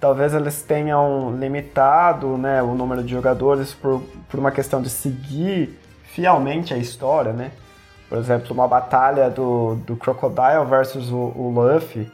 talvez 0.00 0.32
eles 0.32 0.62
tenham 0.62 1.36
limitado 1.38 2.36
né, 2.38 2.62
o 2.62 2.74
número 2.74 3.02
de 3.02 3.12
jogadores 3.12 3.74
por, 3.74 4.02
por 4.30 4.40
uma 4.40 4.50
questão 4.50 4.80
de 4.80 4.88
seguir 4.90 5.78
fielmente 6.04 6.72
a 6.72 6.78
história, 6.78 7.32
né? 7.32 7.50
Por 8.12 8.18
exemplo, 8.18 8.52
uma 8.52 8.68
batalha 8.68 9.30
do, 9.30 9.74
do 9.86 9.96
Crocodile 9.96 10.66
versus 10.68 11.10
o, 11.10 11.32
o 11.34 11.50
Luffy, 11.50 12.12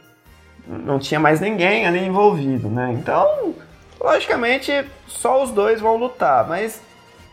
não 0.65 0.97
tinha 0.97 1.19
mais 1.19 1.41
ninguém 1.41 1.85
ali 1.85 1.99
envolvido, 2.05 2.69
né? 2.69 2.93
Então, 2.93 3.53
logicamente, 3.99 4.71
só 5.07 5.43
os 5.43 5.51
dois 5.51 5.81
vão 5.81 5.97
lutar, 5.97 6.47
mas 6.47 6.81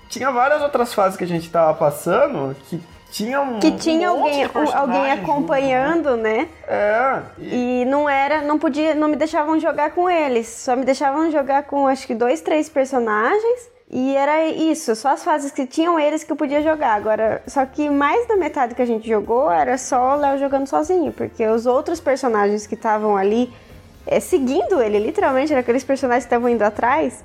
tinha 0.09 0.33
várias 0.33 0.62
outras 0.62 0.92
fases 0.92 1.16
que 1.16 1.22
a 1.22 1.29
gente 1.29 1.48
tava 1.48 1.74
passando 1.74 2.57
que 2.68 2.83
tinha 3.12 3.40
um 3.40 3.61
Que 3.61 3.70
tinha 3.70 4.12
um 4.12 4.24
alguém, 4.24 4.42
alguém 4.42 4.66
junto, 4.66 4.88
né? 4.88 5.12
acompanhando, 5.12 6.16
né? 6.16 6.48
É, 6.66 7.20
e, 7.38 7.83
E 7.83 7.85
não 7.85 8.09
era, 8.09 8.42
não 8.42 8.59
podia, 8.59 8.96
não 8.96 9.07
me 9.07 9.14
deixavam 9.14 9.61
jogar 9.61 9.92
com 9.92 10.11
eles. 10.11 10.48
Só 10.48 10.74
me 10.74 10.85
deixavam 10.85 11.31
jogar 11.31 11.62
com 11.62 11.87
acho 11.87 12.05
que 12.05 12.16
dois, 12.16 12.40
três 12.40 12.68
personagens. 12.68 13.76
E 13.88 14.16
era 14.16 14.49
isso, 14.49 14.96
só 14.96 15.11
as 15.11 15.22
fases 15.22 15.53
que 15.53 15.64
tinham 15.64 15.99
eles 15.99 16.25
que 16.25 16.33
eu 16.33 16.37
podia 16.37 16.61
jogar. 16.61 16.94
Agora, 16.94 17.42
só 17.46 17.64
que 17.64 17.88
mais 17.88 18.27
da 18.27 18.37
metade 18.37 18.75
que 18.75 18.83
a 18.83 18.87
gente 18.87 19.09
jogou 19.09 19.51
era 19.51 19.79
só 19.79 20.16
o 20.16 20.20
Léo 20.20 20.38
jogando 20.38 20.66
sozinho, 20.66 21.12
porque 21.12 21.46
os 21.46 21.66
outros 21.66 22.01
personagens 22.01 22.66
que 22.66 22.75
estavam 22.75 23.16
ali 23.16 23.53
é, 24.07 24.20
seguindo 24.20 24.81
ele, 24.81 24.99
literalmente, 24.99 25.53
era 25.53 25.61
aqueles 25.61 25.85
personagens 25.85 26.25
que 26.25 26.29
estavam 26.29 26.49
indo 26.49 26.62
atrás, 26.62 27.25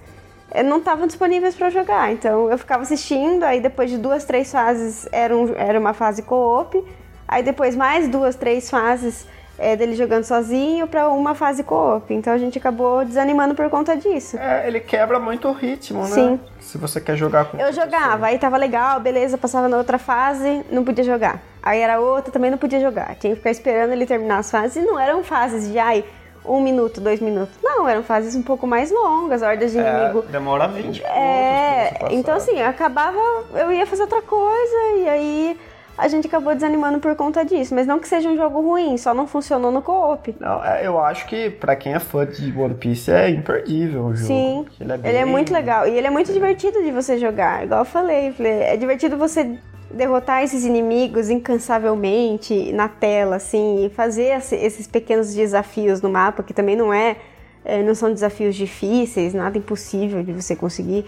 é, 0.52 0.62
não 0.62 0.78
estavam 0.78 1.08
disponíveis 1.08 1.56
para 1.56 1.69
jogar. 1.69 2.12
Então 2.12 2.50
eu 2.50 2.58
ficava 2.58 2.84
assistindo, 2.84 3.43
aí 3.43 3.60
depois 3.60 3.89
de 3.89 3.97
duas, 3.97 4.26
três 4.26 4.52
fases 4.52 5.08
era, 5.12 5.36
um, 5.36 5.54
era 5.56 5.80
uma 5.80 5.93
fase 5.93 6.21
co-op, 6.21 6.84
aí 7.28 7.41
depois 7.43 7.76
mais 7.76 8.08
duas, 8.08 8.36
três 8.36 8.69
fases 8.69 9.26
é, 9.62 9.76
dele 9.76 9.95
jogando 9.95 10.24
sozinho 10.24 10.88
para 10.88 11.08
uma 11.10 11.36
fase 11.36 11.63
co-op. 11.63 12.12
Então 12.13 12.34
a 12.34 12.38
gente 12.38 12.58
acabou 12.58 13.06
desanimando 13.06 13.54
por 13.54 13.69
conta 13.69 13.95
disso. 13.95 14.38
É, 14.38 14.67
ele 14.67 14.80
quebra 14.80 15.19
muito 15.19 15.47
o 15.47 15.54
ritmo, 15.54 16.02
né? 16.02 16.08
Sim. 16.08 16.39
Se 16.60 16.78
você 16.78 17.00
quer 17.00 17.15
jogar 17.15 17.45
com. 17.45 17.58
Eu 17.60 17.71
jogava, 17.71 18.26
aí 18.28 18.39
tava 18.39 18.58
legal, 18.58 19.00
beleza, 19.00 19.38
passava 19.38 19.67
na 19.67 19.78
outra 19.78 19.97
fase, 20.00 20.65
não 20.71 20.84
podia 20.84 21.04
jogar. 21.04 21.39
Aí 21.62 21.80
era 21.80 22.00
outra, 22.00 22.32
também 22.32 22.50
não 22.50 22.58
podia 22.58 22.80
jogar. 22.80 23.15
Tinha 23.15 23.32
que 23.34 23.38
ficar 23.38 23.52
esperando 23.52 23.91
ele 23.91 24.06
terminar 24.06 24.39
as 24.39 24.50
fases. 24.50 24.78
E 24.84 24.86
não 24.86 25.00
eram 25.00 25.24
fases 25.24 25.71
de, 25.71 25.78
ai, 25.78 26.04
um 26.43 26.60
minuto, 26.60 27.00
dois 27.00 27.19
minutos. 27.19 27.56
Não, 27.63 27.88
eram 27.88 28.02
fases 28.02 28.34
um 28.36 28.41
pouco 28.41 28.65
mais 28.65 28.89
longas, 28.91 29.43
hordas 29.43 29.71
de 29.71 29.78
É, 29.80 29.82
inimigo. 29.82 30.24
demora 30.24 30.67
20 30.67 30.82
minutos. 30.86 31.02
É, 31.15 32.08
então 32.10 32.36
assim, 32.36 32.60
acabava, 32.63 33.17
eu 33.54 33.71
ia 33.71 33.86
fazer 33.86 34.02
outra 34.04 34.24
coisa 34.24 34.76
e 34.97 35.08
aí 35.08 35.60
a 36.04 36.08
gente 36.08 36.28
acabou 36.28 36.54
desanimando 36.56 37.00
por 37.00 37.16
conta 37.16 37.46
disso. 37.46 37.76
Mas 37.76 37.86
não 37.86 38.00
que 38.00 38.08
seja 38.08 38.28
um 38.28 38.36
jogo 38.36 38.60
ruim, 38.62 38.98
só 38.98 39.14
não 39.14 39.28
funcionou 39.28 39.72
no 39.72 39.82
co-op. 39.82 40.36
Não, 40.40 40.64
é, 40.66 40.86
eu 40.86 41.00
acho 41.00 41.28
que 41.28 41.50
pra 41.50 41.76
quem 41.76 41.94
é 41.94 42.00
fã 42.00 42.26
de 42.26 42.52
One 42.58 42.74
Piece 42.76 43.12
é 43.12 43.30
imperdível 43.30 44.06
o 44.06 44.16
jogo. 44.16 44.28
Sim, 44.28 44.66
Ele 44.80 44.92
é, 44.92 44.96
Ele 44.96 45.18
é 45.18 45.24
bem- 45.24 45.26
muito 45.32 45.54
legal 45.54 45.88
e 45.88 45.98
ele 45.98 46.08
é 46.08 46.10
muito 46.10 46.34
divertido 46.34 46.82
de 46.84 46.92
você 46.92 47.18
jogar. 47.18 47.64
Igual 47.64 47.82
eu 47.82 47.86
falei, 47.86 48.34
é 48.40 48.76
divertido 48.78 49.16
você 49.18 49.58
derrotar 49.94 50.42
esses 50.44 50.64
inimigos 50.66 51.30
incansavelmente 51.30 52.72
na 52.74 52.88
tela, 52.88 53.36
assim, 53.38 53.86
e 53.86 53.90
fazer 53.90 54.38
esse- 54.38 54.56
esses 54.56 54.88
pequenos 54.88 55.34
desafios 55.34 56.02
no 56.02 56.10
mapa, 56.10 56.44
que 56.44 56.54
também 56.54 56.76
não 56.76 56.94
é, 56.94 57.18
é, 57.66 57.84
não 57.84 57.94
são 57.94 58.12
desafios 58.12 58.56
difíceis, 58.56 59.34
nada 59.34 59.58
impossível 59.58 60.24
de 60.24 60.32
você 60.34 60.56
conseguir. 60.56 61.06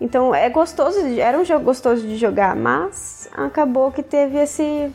Então 0.00 0.34
é 0.34 0.48
gostoso, 0.50 0.98
era 1.18 1.38
um 1.38 1.44
jogo 1.44 1.64
gostoso 1.64 2.02
de 2.06 2.16
jogar, 2.16 2.54
mas 2.54 3.28
acabou 3.32 3.90
que 3.90 4.02
teve 4.02 4.38
esse 4.38 4.92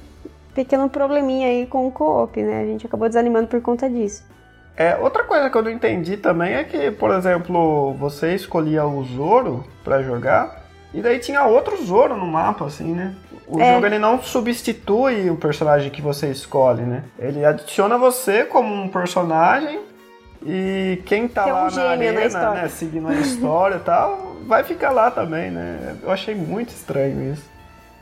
pequeno 0.54 0.90
probleminha 0.90 1.48
aí 1.48 1.66
com 1.66 1.88
o 1.88 1.92
co-op, 1.92 2.42
né? 2.42 2.62
A 2.62 2.66
gente 2.66 2.86
acabou 2.86 3.08
desanimando 3.08 3.48
por 3.48 3.62
conta 3.62 3.90
disso. 3.90 4.24
É, 4.78 4.96
outra 4.98 5.24
coisa 5.24 5.50
que 5.50 5.58
eu 5.58 5.62
não 5.64 5.72
entendi 5.72 6.18
também 6.18 6.54
é 6.54 6.64
que, 6.64 6.92
por 6.92 7.12
exemplo, 7.12 7.94
você 7.94 8.36
escolhia 8.36 8.86
o 8.86 9.04
Zoro 9.04 9.66
pra 9.84 10.02
jogar 10.02 10.62
e 10.94 11.02
daí 11.02 11.20
tinha 11.20 11.44
outro 11.46 11.84
Zoro 11.84 12.16
no 12.16 12.26
mapa, 12.26 12.66
assim, 12.66 12.94
né? 12.94 13.14
O 13.48 13.60
É. 13.60 13.74
jogo 13.74 13.86
ele 13.86 14.00
não 14.00 14.22
substitui 14.22 15.30
o 15.30 15.36
personagem 15.36 15.90
que 15.90 16.02
você 16.02 16.28
escolhe, 16.30 16.84
né? 16.84 17.04
Ele 17.20 17.44
adiciona 17.44 17.98
você 17.98 18.46
como 18.46 18.74
um 18.74 18.88
personagem 18.88 19.80
e 20.46 21.02
quem 21.06 21.28
tá 21.28 21.48
é 21.48 21.54
um 21.54 21.56
lá 21.56 21.64
na 21.64 21.70
gêmeo 21.70 22.14
na 22.14 22.20
arena, 22.20 22.50
né, 22.52 22.68
seguindo 22.68 23.08
a 23.08 23.14
história 23.16 23.76
e 23.76 23.80
tal, 23.80 24.36
vai 24.48 24.64
ficar 24.64 24.92
lá 24.92 25.12
também, 25.12 25.52
né? 25.52 25.96
Eu 26.02 26.12
achei 26.12 26.34
muito 26.36 26.70
estranho 26.70 27.32
isso. 27.34 27.50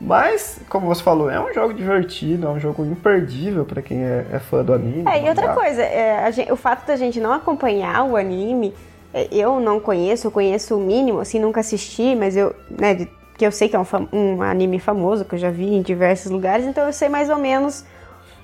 Mas, 0.00 0.58
como 0.70 0.86
você 0.86 1.02
falou, 1.02 1.30
é 1.30 1.38
um 1.38 1.52
jogo 1.52 1.74
divertido, 1.74 2.46
é 2.46 2.50
um 2.50 2.58
jogo 2.58 2.84
imperdível 2.86 3.66
pra 3.66 3.82
quem 3.82 4.02
é, 4.02 4.24
é 4.32 4.38
fã 4.38 4.64
do 4.64 4.72
anime. 4.72 5.04
É, 5.06 5.22
e 5.22 5.28
outra 5.28 5.52
coisa, 5.52 5.82
é, 5.82 6.24
a 6.24 6.30
gen- 6.30 6.50
o 6.50 6.56
fato 6.56 6.86
da 6.86 6.96
gente 6.96 7.20
não 7.20 7.32
acompanhar 7.34 8.04
o 8.04 8.16
anime, 8.16 8.72
é, 9.12 9.28
eu 9.30 9.60
não 9.60 9.78
conheço, 9.78 10.26
eu 10.26 10.30
conheço 10.30 10.74
o 10.74 10.80
mínimo, 10.80 11.20
assim, 11.20 11.38
nunca 11.38 11.60
assisti, 11.60 12.16
mas 12.16 12.34
eu, 12.34 12.54
né, 12.70 13.06
que 13.36 13.44
eu 13.44 13.52
sei 13.52 13.68
que 13.68 13.76
é 13.76 13.78
um, 13.78 13.84
um 14.10 14.42
anime 14.42 14.78
famoso, 14.78 15.22
que 15.26 15.34
eu 15.34 15.38
já 15.38 15.50
vi 15.50 15.74
em 15.74 15.82
diversos 15.82 16.30
lugares, 16.30 16.64
então 16.64 16.86
eu 16.86 16.92
sei 16.94 17.10
mais 17.10 17.28
ou 17.28 17.36
menos 17.36 17.84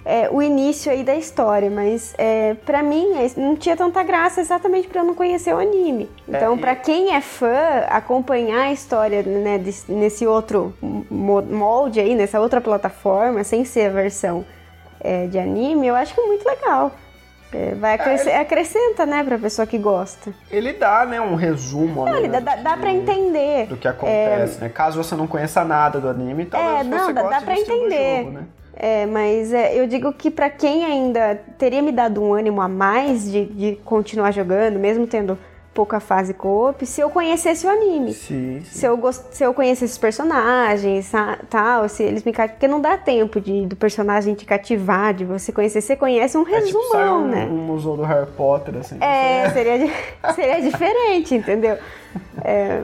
é, 0.08 0.28
o 0.30 0.40
início 0.40 0.90
aí 0.92 1.02
da 1.02 1.16
história, 1.16 1.68
mas 1.68 2.14
é, 2.16 2.54
para 2.64 2.80
mim 2.80 3.12
é, 3.16 3.28
não 3.40 3.56
tinha 3.56 3.76
tanta 3.76 4.02
graça 4.04 4.40
exatamente 4.40 4.86
pra 4.86 5.00
eu 5.00 5.04
não 5.04 5.14
conhecer 5.14 5.52
o 5.52 5.58
anime. 5.58 6.08
Então, 6.28 6.54
e- 6.56 6.58
pra 6.60 6.76
quem 6.76 7.12
é 7.14 7.20
fã, 7.20 7.52
acompanhar 7.88 8.62
a 8.68 8.72
história 8.72 9.20
né, 9.24 9.58
desse- 9.58 9.90
nesse 9.90 10.24
outro 10.24 10.72
mo- 10.80 11.42
molde 11.42 11.98
aí, 11.98 12.14
nessa 12.14 12.38
outra 12.40 12.60
plataforma, 12.60 13.42
sem 13.42 13.64
ser 13.64 13.86
a 13.86 13.90
versão 13.92 14.44
é, 15.00 15.26
de 15.26 15.38
anime, 15.38 15.86
eu 15.88 15.94
acho 15.96 16.14
que 16.14 16.20
é 16.20 16.24
muito 16.26 16.46
legal. 16.46 16.92
É, 17.52 17.74
vai 17.74 17.94
acresce- 17.94 18.30
acrescenta, 18.30 19.06
né, 19.06 19.22
pra 19.24 19.38
pessoa 19.38 19.66
que 19.66 19.78
gosta. 19.78 20.32
Ele 20.50 20.72
dá, 20.72 21.04
né, 21.06 21.20
um 21.20 21.36
resumo 21.36 22.04
Não, 22.04 22.12
né, 22.12 22.18
ele 22.18 22.28
dá, 22.28 22.40
dá, 22.40 22.56
dá 22.56 22.76
pra 22.76 22.90
entender. 22.92 23.66
do 23.66 23.76
que 23.76 23.86
acontece, 23.88 24.60
né? 24.60 24.68
Caso 24.68 25.02
você 25.02 25.14
não 25.14 25.26
conheça 25.26 25.64
nada 25.64 26.00
do 26.00 26.08
anime, 26.08 26.44
talvez 26.44 26.80
É, 26.80 26.84
não, 26.84 27.06
você 27.06 27.12
dá- 27.12 27.22
goste 27.22 27.38
dá 27.38 27.44
pra 27.44 27.54
entender. 27.58 28.18
jogo, 28.18 28.30
né? 28.32 28.42
É, 28.76 29.06
mas 29.06 29.54
é, 29.54 29.74
eu 29.74 29.86
digo 29.86 30.12
que 30.12 30.30
pra 30.30 30.50
quem 30.50 30.84
ainda 30.84 31.40
teria 31.56 31.80
me 31.80 31.90
dado 31.90 32.22
um 32.22 32.34
ânimo 32.34 32.60
a 32.60 32.68
mais 32.68 33.30
de, 33.30 33.46
de 33.46 33.76
continuar 33.84 34.32
jogando, 34.32 34.78
mesmo 34.78 35.06
tendo 35.06 35.38
pouca 35.76 36.00
fase 36.00 36.32
co-op, 36.32 36.86
se 36.86 37.02
eu 37.02 37.10
conhecesse 37.10 37.66
o 37.66 37.70
anime. 37.70 38.14
Sim, 38.14 38.62
sim. 38.64 38.78
Se 38.78 38.86
eu, 38.86 38.96
gost... 38.96 39.24
se 39.30 39.44
eu 39.44 39.52
conhecesse 39.52 39.92
os 39.92 39.98
personagens, 39.98 41.12
tal, 41.50 41.86
se 41.88 42.02
eles 42.02 42.24
me. 42.24 42.32
Porque 42.32 42.66
não 42.66 42.80
dá 42.80 42.96
tempo 42.96 43.38
de, 43.38 43.66
do 43.66 43.76
personagem 43.76 44.34
te 44.34 44.46
cativar, 44.46 45.12
de 45.12 45.24
você 45.24 45.52
conhecer. 45.52 45.82
Você 45.82 45.94
conhece 45.94 46.36
um 46.36 46.42
É 46.48 46.62
tipo 46.62 46.78
resumão, 46.78 47.24
um, 47.24 47.28
né? 47.28 47.46
um 47.50 47.56
museu 47.58 47.96
do 47.96 48.02
Harry 48.02 48.30
Potter, 48.36 48.76
assim. 48.76 48.96
É, 49.02 49.50
seria, 49.50 49.90
seria 50.34 50.62
diferente, 50.62 51.34
entendeu? 51.34 51.76
É, 52.42 52.80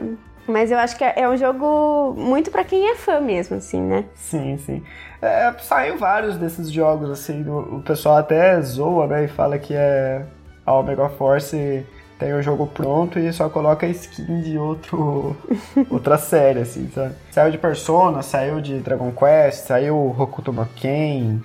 mas 0.47 0.71
eu 0.71 0.77
acho 0.77 0.97
que 0.97 1.03
é 1.03 1.13
é 1.17 1.29
um 1.29 1.37
jogo 1.37 2.13
muito 2.17 2.51
pra 2.51 2.63
quem 2.63 2.89
é 2.89 2.95
fã 2.95 3.19
mesmo, 3.19 3.57
assim, 3.57 3.81
né? 3.81 4.05
Sim, 4.15 4.57
sim. 4.57 4.83
É, 5.21 5.53
saiu 5.59 5.97
vários 5.97 6.37
desses 6.37 6.69
jogos, 6.71 7.09
assim, 7.09 7.47
o, 7.47 7.77
o 7.77 7.81
pessoal 7.81 8.17
até 8.17 8.59
zoa, 8.61 9.07
né, 9.07 9.25
e 9.25 9.27
fala 9.27 9.57
que 9.57 9.73
é 9.73 10.25
a 10.65 10.73
Omega 10.73 11.09
Force 11.09 11.85
tem 12.19 12.33
o 12.33 12.41
jogo 12.41 12.67
pronto 12.67 13.19
e 13.19 13.33
só 13.33 13.49
coloca 13.49 13.85
skin 13.87 14.41
de 14.41 14.57
outro, 14.57 15.35
outra 15.89 16.17
série, 16.17 16.59
assim, 16.59 16.89
sabe? 16.93 17.15
Saiu 17.31 17.51
de 17.51 17.57
Persona, 17.57 18.21
saiu 18.21 18.61
de 18.61 18.79
Dragon 18.79 19.11
Quest, 19.11 19.65
saiu 19.65 20.15
Hokuto 20.17 20.53
no 20.53 20.65
Ken, 20.67 21.41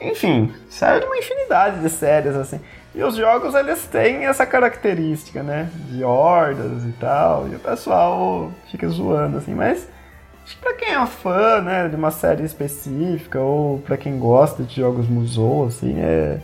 enfim, 0.00 0.52
saiu 0.68 1.00
de 1.00 1.06
uma 1.06 1.16
infinidade 1.16 1.80
de 1.80 1.88
séries, 1.88 2.34
assim. 2.34 2.60
E 2.96 3.02
os 3.02 3.14
jogos, 3.14 3.54
eles 3.54 3.86
têm 3.86 4.24
essa 4.24 4.46
característica, 4.46 5.42
né, 5.42 5.68
de 5.90 6.02
hordas 6.02 6.82
e 6.86 6.92
tal, 6.92 7.46
e 7.46 7.54
o 7.54 7.58
pessoal 7.58 8.50
fica 8.70 8.88
zoando, 8.88 9.36
assim, 9.36 9.54
mas... 9.54 9.86
Acho 10.42 10.56
que 10.56 10.62
pra 10.62 10.72
quem 10.74 10.94
é 10.94 11.06
fã, 11.06 11.60
né, 11.60 11.88
de 11.88 11.96
uma 11.96 12.10
série 12.10 12.42
específica, 12.44 13.38
ou 13.38 13.80
pra 13.80 13.98
quem 13.98 14.18
gosta 14.18 14.62
de 14.62 14.76
jogos 14.76 15.06
Musou, 15.08 15.66
assim, 15.66 16.00
é... 16.00 16.40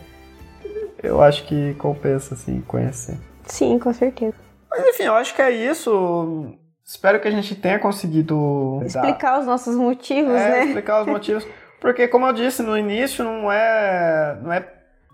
Eu 1.02 1.22
acho 1.22 1.44
que 1.46 1.72
compensa, 1.78 2.34
assim, 2.34 2.60
conhecer. 2.60 3.16
Sim, 3.46 3.78
com 3.78 3.92
certeza. 3.92 4.34
Mas 4.70 4.86
enfim, 4.88 5.04
eu 5.04 5.14
acho 5.14 5.34
que 5.34 5.40
é 5.40 5.50
isso. 5.50 6.54
Espero 6.84 7.18
que 7.18 7.28
a 7.28 7.30
gente 7.30 7.54
tenha 7.54 7.78
conseguido 7.78 8.78
dar- 8.80 8.86
Explicar 8.86 9.40
os 9.40 9.46
nossos 9.46 9.74
motivos, 9.74 10.34
é, 10.34 10.50
né? 10.50 10.64
explicar 10.66 11.00
os 11.00 11.06
motivos. 11.06 11.46
Porque, 11.80 12.06
como 12.06 12.26
eu 12.26 12.32
disse 12.32 12.62
no 12.62 12.76
início, 12.78 13.24
não 13.24 13.50
é, 13.50 14.38
não 14.42 14.52
é 14.52 14.64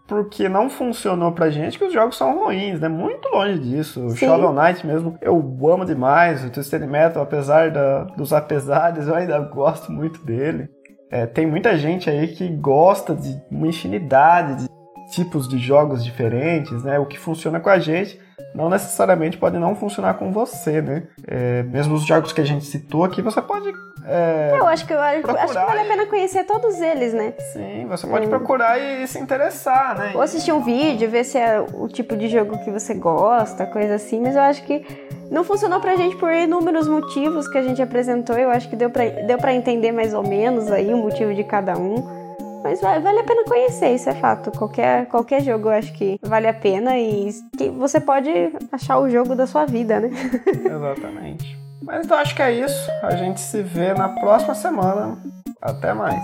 porque 0.09 0.49
não 0.49 0.71
funcionou 0.71 1.31
pra 1.33 1.51
gente 1.51 1.79
que 1.79 1.85
os 1.85 1.92
jogos 1.92 2.16
são 2.16 2.37
ruins, 2.44 2.81
né? 2.81 2.88
Muito 2.88 3.29
longe 3.29 3.59
disso. 3.59 4.07
O. 4.07 4.16
Shovel 4.16 4.53
Knight 4.55 4.85
mesmo, 4.87 5.18
eu 5.21 5.37
amo 5.71 5.85
demais. 5.85 6.42
O 6.44 6.51
Twisted 6.51 6.83
Metal, 6.87 7.23
apesar 7.23 7.71
da- 7.71 8.05
dos 8.05 8.33
apesares, 8.33 9.07
eu 9.07 9.14
ainda 9.14 9.38
gosto 9.38 9.92
muito 9.92 10.25
dele. 10.25 10.68
É, 11.11 11.27
tem 11.27 11.47
muita 11.47 11.77
gente 11.77 12.09
aí 12.09 12.29
que 12.29 12.49
gosta 12.49 13.14
de 13.14 13.38
uma 13.51 13.68
infinidade 13.68 14.62
de 14.64 14.68
tipos 15.12 15.47
de 15.49 15.59
jogos 15.59 16.03
diferentes, 16.05 16.83
né? 16.83 16.99
O 16.99 17.07
que 17.07 17.18
funciona 17.18 17.61
com 17.61 17.68
a 17.68 17.79
gente 17.79 18.18
não 18.54 18.68
necessariamente 18.68 19.37
pode 19.37 19.58
não 19.58 19.74
funcionar 19.74 20.14
com 20.14 20.32
você, 20.32 20.80
né? 20.80 21.04
É, 21.26 21.62
mesmo 21.64 21.94
os 21.94 22.04
jogos 22.04 22.32
que 22.32 22.40
a 22.40 22.44
gente 22.44 22.64
citou 22.64 23.04
aqui, 23.04 23.20
você 23.22 23.40
pode 23.42 23.72
é, 24.04 24.54
Eu 24.56 24.66
acho 24.66 24.87
que, 24.87 24.92
eu 24.94 25.00
acho, 25.00 25.30
acho 25.30 25.48
que 25.48 25.54
vale 25.54 25.80
a 25.80 25.84
e- 25.84 25.88
pena 25.88 26.06
conhecer 26.06 26.44
todos 26.44 26.80
eles, 26.80 27.12
né? 27.12 27.34
Sim, 27.52 27.87
você 27.87 28.06
pode 28.06 28.26
procurar 28.26 28.78
e 28.78 29.06
se 29.06 29.18
interessar, 29.18 29.98
né? 29.98 30.12
Ou 30.14 30.22
assistir 30.22 30.50
um 30.52 30.62
vídeo, 30.62 31.11
ver 31.11 31.24
se 31.24 31.37
é 31.37 31.61
o 31.61 31.87
tipo 31.88 32.16
de 32.16 32.28
jogo 32.28 32.58
que 32.64 32.70
você 32.70 32.94
gosta, 32.94 33.66
coisa 33.66 33.96
assim, 33.96 34.20
mas 34.20 34.34
eu 34.34 34.42
acho 34.42 34.62
que 34.64 34.82
não 35.30 35.44
funcionou 35.44 35.78
pra 35.80 35.94
gente 35.96 36.16
por 36.16 36.32
inúmeros 36.32 36.88
motivos 36.88 37.46
que 37.48 37.58
a 37.58 37.62
gente 37.62 37.82
apresentou. 37.82 38.37
Eu 38.38 38.50
acho 38.50 38.68
que 38.70 38.76
deu 38.76 38.88
pra, 38.88 39.04
deu 39.04 39.37
pra 39.37 39.52
entender 39.52 39.92
mais 39.92 40.14
ou 40.14 40.22
menos 40.26 40.70
aí 40.72 40.92
o 40.94 40.96
motivo 40.96 41.34
de 41.34 41.44
cada 41.44 41.76
um. 41.76 42.17
Mas 42.62 42.81
vai- 42.81 43.01
vale 43.01 43.21
a 43.21 43.25
pena 43.25 43.44
conhecer, 43.44 43.94
isso 43.94 44.09
é 44.11 44.14
fato. 44.14 44.51
Qualquer, 44.57 45.07
qualquer 45.07 45.42
jogo 45.42 45.68
eu 45.68 45.73
acho 45.73 45.92
que 45.94 46.18
vale 46.23 46.47
a 46.49 46.55
pena 46.55 46.99
e 46.99 47.31
que 47.57 47.68
você 47.71 48.01
pode 48.01 48.31
achar 48.73 48.99
o 48.99 49.09
jogo 49.09 49.35
da 49.35 49.47
sua 49.47 49.64
vida, 49.64 50.01
né? 50.01 50.11
Exatamente. 50.64 51.57
Mas 51.83 52.05
então 52.05 52.18
acho 52.18 52.35
que 52.35 52.42
é 52.42 52.53
isso. 52.53 52.90
A 53.03 53.14
gente 53.16 53.40
se 53.40 53.62
vê 53.62 53.94
na 53.94 54.09
próxima 54.09 54.55
semana. 54.55 55.16
Até 55.62 55.92
mais. 55.94 56.21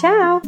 Tchau! 0.00 0.40